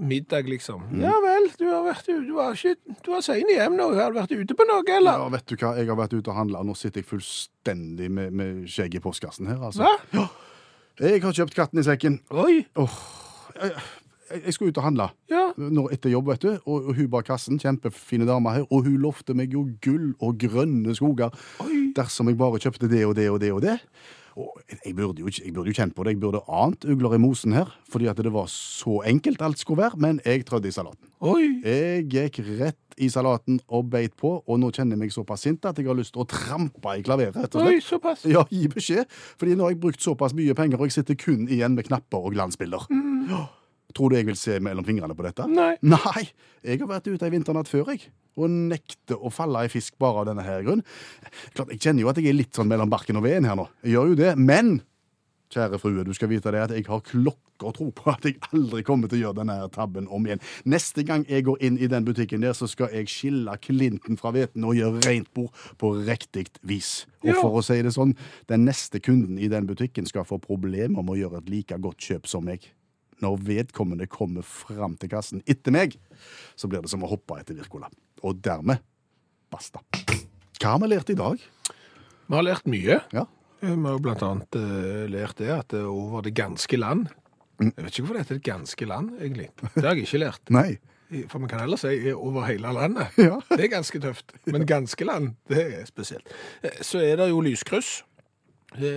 middag, 0.00 0.48
liksom. 0.50 0.88
Ja 1.02 1.14
vel, 1.24 1.50
du 1.58 1.66
har 1.68 1.84
vært 1.86 2.08
ute, 2.08 2.22
du 2.28 2.32
var 2.38 2.56
ikke, 2.56 2.96
du 3.04 3.12
har 3.14 3.24
sein 3.26 3.52
hjem 3.52 3.76
nå, 3.78 3.90
har 3.98 4.14
du 4.14 4.20
vært 4.20 4.34
ute 4.36 4.56
på 4.58 4.68
noe, 4.68 4.84
eller? 4.86 5.20
Ja, 5.26 5.28
vet 5.36 5.46
du 5.50 5.56
hva, 5.58 5.74
jeg 5.80 5.90
har 5.90 6.00
vært 6.00 6.16
ute 6.16 6.32
og 6.32 6.38
handla, 6.40 6.64
nå 6.66 6.76
sitter 6.78 7.02
jeg 7.02 7.10
fullstendig 7.10 8.10
med, 8.12 8.32
med 8.36 8.64
skjegg 8.70 8.96
i 8.98 9.02
postkassen 9.04 9.50
her, 9.50 9.60
altså. 9.70 9.84
Hva? 9.84 10.16
Ja. 10.16 10.26
Jeg 10.96 11.20
har 11.20 11.34
kjøpt 11.36 11.52
katten 11.58 11.82
i 11.82 11.84
sekken. 11.84 12.22
Oi, 12.32 12.62
Åh, 12.80 13.00
jeg, 14.30 14.54
skulle 14.54 14.74
ut 14.74 14.80
og 14.82 14.86
handle 14.88 15.08
Ja. 15.30 15.46
når, 15.56 15.92
etter 15.96 16.10
jobb, 16.12 16.28
vet 16.32 16.42
du, 16.42 16.50
og, 16.66 16.90
og 16.90 16.94
hun 16.98 17.08
bak 17.12 17.26
kassen, 17.30 17.58
kjempefine 17.62 18.26
dame 18.28 18.52
her, 18.56 18.66
og 18.70 18.84
hun 18.88 18.98
lovte 19.02 19.34
meg 19.38 19.52
jo 19.54 19.66
gull 19.84 20.12
og 20.20 20.38
grønne 20.42 20.94
skoger 20.98 21.34
dersom 21.96 22.28
jeg 22.30 22.38
bare 22.40 22.60
kjøpte 22.62 22.90
det 22.90 23.04
og 23.06 23.16
det 23.18 23.30
og 23.30 23.40
det 23.40 23.52
og 23.54 23.62
det. 23.64 23.78
Og 24.36 24.58
jeg 24.84 24.92
burde 24.92 25.22
jo, 25.22 25.30
jeg 25.32 25.48
burde 25.56 25.72
jo 25.72 25.76
kjent 25.78 25.94
på 25.96 26.04
det, 26.04 26.12
jeg 26.12 26.20
burde 26.20 26.42
ant 26.52 26.84
ugler 26.84 27.14
i 27.16 27.20
mosen 27.22 27.54
her, 27.56 27.70
fordi 27.88 28.04
at 28.10 28.18
det 28.20 28.32
var 28.34 28.50
så 28.52 28.98
enkelt 29.08 29.40
alt 29.40 29.62
skulle 29.62 29.80
være, 29.80 29.96
men 29.96 30.18
jeg 30.26 30.44
trødde 30.44 30.68
i 30.68 30.74
salaten. 30.76 31.08
Oi. 31.24 31.46
Jeg 31.64 32.04
gikk 32.12 32.42
rett 32.58 32.98
i 33.00 33.08
salaten 33.12 33.62
og 33.72 33.88
beit 33.92 34.12
på, 34.20 34.34
og 34.44 34.60
nå 34.60 34.68
kjenner 34.76 34.92
jeg 34.92 35.06
meg 35.06 35.14
såpass 35.14 35.46
sint 35.46 35.64
at 35.68 35.80
jeg 35.80 35.88
har 35.88 35.96
lyst 35.96 36.12
til 36.12 36.26
å 36.26 36.28
trampe 36.28 36.98
i 36.98 37.04
klaveret, 37.06 37.56
Oi, 37.62 37.78
såpass. 37.80 38.26
Ja, 38.28 38.44
gi 38.52 38.68
beskjed, 38.72 39.08
fordi 39.40 39.56
nå 39.56 39.64
har 39.70 39.72
jeg 39.72 39.80
brukt 39.86 40.04
såpass 40.04 40.36
mye 40.36 40.56
penger, 40.56 40.80
og 40.84 40.90
jeg 40.90 40.98
sitter 40.98 41.16
kun 41.16 41.48
igjen 41.48 41.72
med 41.76 41.88
knapper 41.88 42.28
og 42.28 42.36
glansbilder. 42.36 42.84
Ja. 43.32 43.46
Tror 43.96 44.12
du 44.12 44.18
jeg 44.18 44.26
vil 44.28 44.36
se 44.36 44.58
mellom 44.60 44.84
fingrene 44.84 45.16
på 45.16 45.24
dette? 45.24 45.46
Nei. 45.48 45.72
Nei, 45.82 46.26
jeg 46.66 46.82
har 46.82 46.90
vært 46.90 47.08
ute 47.08 47.24
ei 47.24 47.32
vinternatt 47.32 47.70
før, 47.70 47.88
jeg, 47.94 48.10
og 48.36 48.50
nekter 48.52 49.16
å 49.24 49.30
falle 49.32 49.64
i 49.64 49.70
fisk 49.72 49.96
bare 50.02 50.20
av 50.20 50.26
denne 50.28 50.44
her 50.44 50.60
grunn. 50.66 50.82
Klart, 51.56 51.72
Jeg 51.72 51.80
kjenner 51.86 52.04
jo 52.04 52.10
at 52.12 52.20
jeg 52.20 52.28
er 52.28 52.36
litt 52.36 52.52
sånn 52.58 52.68
mellom 52.68 52.92
barken 52.92 53.16
og 53.16 53.24
veden 53.24 53.48
her 53.48 53.56
nå, 53.56 53.64
jeg 53.82 53.96
gjør 53.96 54.12
jo 54.12 54.20
det, 54.20 54.34
men 54.36 54.76
Kjære 55.46 55.78
frue, 55.78 56.02
du 56.02 56.10
skal 56.10 56.26
vite 56.32 56.50
det 56.50 56.58
at 56.58 56.72
jeg 56.74 56.82
har 56.88 56.98
klokker 57.06 57.70
tro 57.76 57.84
på 57.94 58.10
at 58.10 58.24
jeg 58.26 58.34
aldri 58.50 58.80
kommer 58.84 59.06
til 59.08 59.20
å 59.20 59.28
gjøre 59.28 59.36
denne 59.38 59.54
her 59.60 59.68
tabben 59.70 60.08
om 60.12 60.24
igjen. 60.26 60.40
Neste 60.66 61.04
gang 61.06 61.22
jeg 61.30 61.44
går 61.46 61.60
inn 61.62 61.76
i 61.78 61.86
den 61.88 62.02
butikken 62.04 62.42
der, 62.42 62.50
så 62.58 62.66
skal 62.68 62.90
jeg 62.92 63.06
skille 63.08 63.54
klinten 63.62 64.18
fra 64.18 64.32
hveten 64.34 64.66
og 64.66 64.74
gjøre 64.74 65.04
rent 65.06 65.30
bord 65.38 65.54
på 65.78 65.92
riktig 66.02 66.48
vis. 66.66 67.06
Og 67.22 67.30
Ja. 67.30 67.36
for 67.40 67.54
å 67.60 67.62
si 67.64 67.78
det 67.80 67.94
sånn, 67.94 68.16
den 68.50 68.66
neste 68.66 68.98
kunden 69.00 69.38
i 69.38 69.46
den 69.48 69.68
butikken 69.70 70.04
skal 70.10 70.26
få 70.26 70.40
problemer 70.42 70.98
med 71.06 71.14
å 71.14 71.20
gjøre 71.22 71.38
et 71.38 71.48
like 71.48 71.78
godt 71.78 72.02
kjøp 72.02 72.26
som 72.26 72.44
meg. 72.44 72.66
Når 73.24 73.38
vedkommende 73.46 74.06
kommer 74.12 74.44
fram 74.44 74.96
til 75.00 75.08
kassen 75.12 75.42
etter 75.48 75.72
meg, 75.72 75.94
så 76.56 76.68
blir 76.68 76.82
det 76.84 76.90
som 76.92 77.04
å 77.06 77.10
hoppe 77.10 77.38
etter 77.40 77.56
Wirkola. 77.56 77.88
Og 78.26 78.40
dermed 78.44 78.82
basta. 79.52 79.80
Hva 80.60 80.74
har 80.74 80.82
vi 80.82 80.90
lært 80.90 81.12
i 81.12 81.16
dag? 81.18 81.40
Vi 82.26 82.34
har 82.34 82.44
lært 82.44 82.66
mye. 82.68 82.98
Ja. 83.14 83.24
Vi 83.62 83.70
har 83.72 84.02
blant 84.04 84.22
annet 84.26 84.56
eh, 84.58 85.06
lært 85.10 85.38
det 85.40 85.48
at 85.54 85.72
er 85.78 85.86
over 85.88 86.20
det 86.26 86.34
ganske 86.36 86.76
land 86.76 87.06
Jeg 87.62 87.72
vet 87.72 87.86
ikke 87.88 88.02
hvorfor 88.02 88.16
det 88.18 88.22
heter 88.26 88.36
det 88.36 88.44
ganske 88.50 88.86
land, 88.90 89.14
egentlig. 89.16 89.46
Det 89.72 89.80
har 89.86 89.94
jeg 89.96 90.04
ikke 90.04 90.20
lært. 90.20 90.50
Nei. 90.58 90.74
For 91.30 91.38
man 91.40 91.48
kan 91.48 91.62
heller 91.62 91.78
si 91.80 92.10
over 92.12 92.44
hele 92.50 92.72
landet. 92.76 93.14
Ja. 93.28 93.38
Det 93.48 93.62
er 93.64 93.72
ganske 93.78 94.00
tøft. 94.02 94.34
Men 94.50 94.66
ganske 94.68 95.06
land, 95.08 95.36
det 95.48 95.62
er 95.78 95.86
spesielt. 95.88 96.28
Eh, 96.60 96.82
Så 96.84 97.00
er 97.00 97.16
det 97.22 97.30
jo 97.30 97.40
lyskryss 97.46 98.02
eh, 98.02 98.15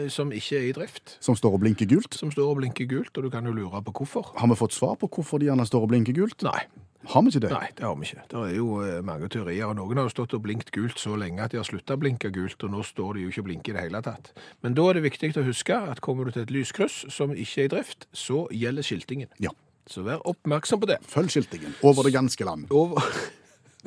som 0.09 0.31
ikke 0.33 0.57
er 0.57 0.67
i 0.69 0.73
drift. 0.75 1.17
Som 1.23 1.37
står 1.37 1.55
og 1.55 1.61
blinker 1.63 1.87
gult. 1.87 2.17
Som 2.17 2.31
står 2.33 2.51
og 2.51 2.59
blinker 2.59 2.87
gult, 2.89 3.15
og 3.17 3.23
du 3.23 3.29
kan 3.31 3.45
jo 3.45 3.53
lure 3.55 3.81
på 3.85 3.93
hvorfor. 4.01 4.33
Har 4.35 4.47
vi 4.49 4.57
fått 4.59 4.73
svar 4.75 4.95
på 4.99 5.07
hvorfor 5.07 5.39
de 5.39 5.49
gjerne 5.49 5.65
står 5.67 5.85
og 5.85 5.91
blinker 5.93 6.15
gult? 6.17 6.43
Nei, 6.43 6.65
Har 7.07 7.23
vi 7.23 7.31
ikke 7.31 7.43
det? 7.45 7.51
nei, 7.53 7.69
det 7.77 7.85
har 7.85 7.95
vi 7.95 8.09
ikke. 8.09 8.23
Det 8.27 8.39
er 8.39 8.55
jo 8.57 8.81
eh, 8.83 8.99
mange 9.05 9.29
teorier, 9.31 9.69
og 9.69 9.77
noen 9.77 10.01
har 10.01 10.09
jo 10.09 10.11
stått 10.11 10.33
og 10.35 10.41
blinkt 10.43 10.71
gult 10.75 10.99
så 10.99 11.15
lenge 11.15 11.45
at 11.45 11.53
de 11.53 11.61
har 11.61 11.67
sluttet 11.67 11.95
å 11.95 12.01
blinke 12.01 12.31
gult, 12.35 12.59
og 12.63 12.73
nå 12.73 12.83
står 12.83 13.15
de 13.15 13.23
jo 13.23 13.31
ikke 13.31 13.45
og 13.45 13.47
blinker 13.47 13.71
i 13.71 13.77
det 13.77 13.85
hele 13.85 14.01
tatt. 14.03 14.33
Men 14.65 14.75
da 14.75 14.89
er 14.89 14.99
det 14.99 15.05
viktig 15.07 15.31
å 15.39 15.45
huske 15.47 15.77
at 15.93 16.01
kommer 16.03 16.27
du 16.27 16.35
til 16.35 16.43
et 16.43 16.51
lyskryss 16.51 17.05
som 17.13 17.31
ikke 17.31 17.61
er 17.63 17.69
i 17.69 17.73
drift, 17.77 18.09
så 18.11 18.47
gjelder 18.51 18.83
skiltingen. 18.83 19.31
Ja. 19.39 19.53
Så 19.89 20.03
vær 20.05 20.19
oppmerksom 20.27 20.83
på 20.83 20.89
det. 20.91 20.99
Følg 21.07 21.31
skiltingen. 21.33 21.77
Over 21.81 22.03
det 22.05 22.13
ganske 22.13 22.45
land. 22.45 22.67
Over... 22.69 22.99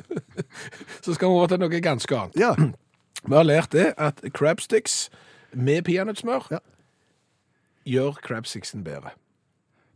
så 1.05 1.13
skal 1.13 1.29
vi 1.29 1.33
over 1.37 1.53
til 1.53 1.61
noe 1.61 1.83
ganske 1.85 2.17
annet. 2.17 2.39
Ja. 2.39 2.55
Vi 3.23 3.35
har 3.37 3.45
lært 3.45 3.71
det 3.71 3.93
at 4.01 4.19
crabsticks 4.35 5.05
med 5.53 5.81
peanøttsmør 5.83 6.47
Ja. 6.51 6.57
gjør 7.85 8.11
crabsticksen 8.23 8.83
bedre. 8.83 9.09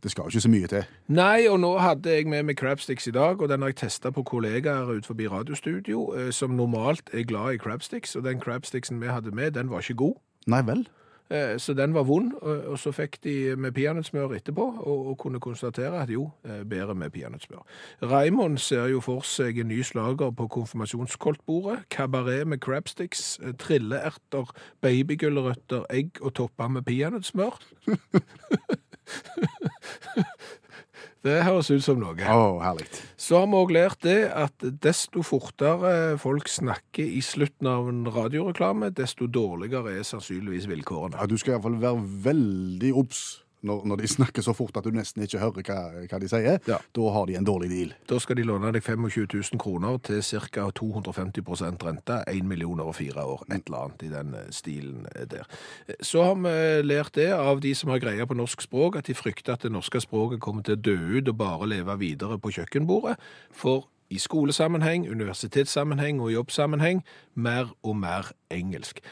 Det 0.02 0.10
skal 0.10 0.22
jo 0.22 0.28
ikke 0.28 0.40
så 0.40 0.48
mye 0.48 0.66
til. 0.66 0.84
Nei, 1.08 1.46
og 1.48 1.58
nå 1.60 1.72
hadde 1.78 2.10
jeg 2.10 2.26
med 2.30 2.42
meg 2.46 2.56
crabsticks 2.56 3.06
i 3.06 3.10
dag, 3.10 3.40
og 3.42 3.48
den 3.48 3.60
har 3.62 3.68
jeg 3.72 3.76
testa 3.76 4.10
på 4.10 4.22
kollegaer 4.22 4.86
ut 4.96 5.06
forbi 5.06 5.26
radiostudio, 5.28 6.14
eh, 6.14 6.30
som 6.32 6.50
normalt 6.50 7.10
er 7.12 7.24
glad 7.26 7.54
i 7.54 7.58
crabsticks, 7.58 8.16
og 8.16 8.24
den 8.24 8.40
crabsticksen 8.40 9.00
vi 9.00 9.06
hadde 9.10 9.30
med, 9.34 9.50
den 9.58 9.70
var 9.70 9.78
ikke 9.82 9.94
god. 9.94 10.14
Nei 10.46 10.62
vel. 10.62 10.86
Eh, 11.30 11.58
Så 11.58 11.74
den 11.74 11.94
var 11.94 12.02
vond, 12.02 12.32
og 12.42 12.78
så 12.78 12.92
fikk 12.92 13.18
de 13.24 13.56
med 13.56 13.72
peanøttsmør 13.72 14.34
etterpå, 14.36 14.64
og, 14.86 15.18
kunne 15.18 15.40
konstatere 15.40 16.02
at 16.02 16.10
jo, 16.10 16.30
eh, 16.44 16.64
bedre 16.64 16.94
med 16.94 17.10
peanøttsmør. 17.10 17.64
Raimond 18.02 18.58
ser 18.58 18.86
jo 18.86 19.00
for 19.00 19.20
seg 19.20 19.58
en 19.58 19.68
ny 19.68 19.82
slager 19.82 20.30
på 20.30 20.48
konfirmasjonskoltbordet, 20.48 21.78
kabaret 21.90 22.46
med 22.46 22.58
crabsticks, 22.60 23.38
eh, 23.42 23.52
trilleerter, 23.52 24.50
babygulrøtter, 24.80 25.84
egg 25.90 26.10
og 26.22 26.34
topper 26.34 26.68
med 26.68 26.82
peanøttsmør. 26.82 27.58
Det 31.26 31.40
høres 31.42 31.70
ut 31.72 31.82
som 31.82 31.98
noe. 31.98 32.14
Å, 32.14 32.58
herlig. 32.62 32.86
Så 33.18 33.40
har 33.40 33.48
vi 33.50 33.58
òg 33.58 33.72
lært 33.74 34.04
det 34.06 34.20
at 34.30 34.68
desto 34.84 35.24
fortere 35.26 36.14
folk 36.22 36.50
snakker 36.50 37.02
i 37.02 37.22
slutten 37.24 37.66
av 37.70 37.90
en 37.90 38.04
radioreklame, 38.06 38.92
desto 38.94 39.26
dårligere 39.26 39.96
er 39.98 40.06
sannsynligvis 40.06 40.68
vilkårene. 40.70 41.18
Ja, 41.18 41.26
du 41.26 41.34
skal 41.40 41.56
iallfall 41.56 41.80
være 41.82 42.06
veldig 42.28 42.94
obs 43.02 43.24
når, 43.66 43.84
når 43.90 44.02
de 44.02 44.08
snakker 44.16 44.44
så 44.44 44.54
fort 44.56 44.76
at 44.78 44.86
du 44.86 44.94
nesten 44.94 45.24
ikke 45.24 45.40
hører 45.42 45.66
hva, 45.66 45.78
hva 46.10 46.20
de 46.22 46.30
sier. 46.30 46.60
Ja. 46.68 46.78
Da 46.94 47.08
har 47.14 47.26
de 47.28 47.36
en 47.38 47.48
dårlig 47.48 47.70
deal. 47.72 47.94
Da 48.10 48.20
skal 48.22 48.38
de 48.38 48.46
låne 48.46 48.72
deg 48.74 48.84
25 48.84 49.26
000 49.34 49.62
kroner 49.62 49.98
til 50.06 50.22
ca. 50.22 50.68
250 50.78 51.42
rente, 51.84 52.22
1 52.28 52.46
million 52.48 52.80
over 52.80 52.96
fire 52.96 53.24
år, 53.24 53.44
et 53.50 53.66
eller 53.66 53.78
annet 53.84 54.06
i 54.06 54.12
den 54.12 54.34
eh, 54.38 54.48
stilen 54.54 55.06
eh, 55.14 55.26
der. 55.30 55.46
Eh, 55.88 56.00
Så 56.00 56.22
har 56.24 56.34
vi 56.38 56.56
lært 56.86 57.14
det 57.18 57.30
av 57.34 57.60
de 57.64 57.74
som 57.74 57.90
har 57.90 58.02
greie 58.02 58.26
på 58.26 58.36
norsk 58.38 58.62
språk, 58.62 58.96
at 58.96 59.06
de 59.10 59.16
frykter 59.18 59.56
at 59.56 59.66
det 59.66 59.72
norske 59.74 60.00
språket 60.04 60.40
kommer 60.44 60.62
til 60.66 60.78
å 60.78 60.82
dø 60.82 60.98
ut 61.18 61.28
og 61.28 61.38
bare 61.38 61.68
leve 61.70 61.98
videre 61.98 62.38
på 62.38 62.52
kjøkkenbordet. 62.54 63.16
For 63.52 63.88
i 64.10 64.18
skolesammenheng, 64.18 65.04
universitetssammenheng 65.10 66.20
og 66.24 66.32
jobbsammenheng 66.32 67.02
mer 67.34 67.74
og 67.82 67.96
mer 68.00 68.30
engelsk. 68.50 69.02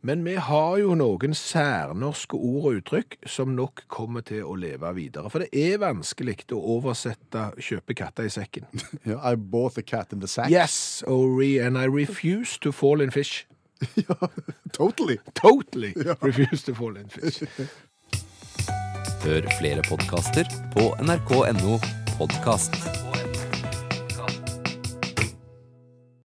Men 0.00 0.24
vi 0.24 0.34
har 0.40 0.78
jo 0.80 0.94
noen 0.96 1.34
særnorske 1.36 2.38
ord 2.38 2.70
og 2.70 2.78
uttrykk 2.78 3.18
som 3.28 3.52
nok 3.52 3.82
kommer 3.92 4.24
til 4.24 4.46
å 4.48 4.54
leve 4.56 4.88
videre. 4.96 5.28
For 5.28 5.44
det 5.44 5.50
er 5.52 5.82
vanskelig 5.82 6.38
å 6.56 6.60
oversette 6.78 7.50
'kjøpe 7.60 7.96
katta 7.98 8.24
i 8.24 8.32
sekken'. 8.32 8.68
Yeah, 9.06 9.20
I 9.20 9.34
bought 9.36 9.74
the 9.74 9.82
cat 9.82 10.12
in 10.12 10.20
the 10.20 10.28
sack. 10.28 10.50
Yes, 10.50 11.02
Ori, 11.06 11.58
and 11.58 11.76
I 11.76 11.84
refuse 11.84 12.58
to 12.60 12.72
fall 12.72 13.00
in 13.00 13.10
fish. 13.10 13.46
Totally. 14.72 15.18
Totally 15.34 15.94
refuse 16.20 16.62
to 16.64 16.74
fall 16.74 16.96
in 16.96 17.08
fish. 17.08 17.42
Hør 19.20 19.44
flere 19.58 19.84
podkaster 19.88 20.48
på 20.72 20.94
nrk.no 21.04 21.80
podkast. 22.16 23.09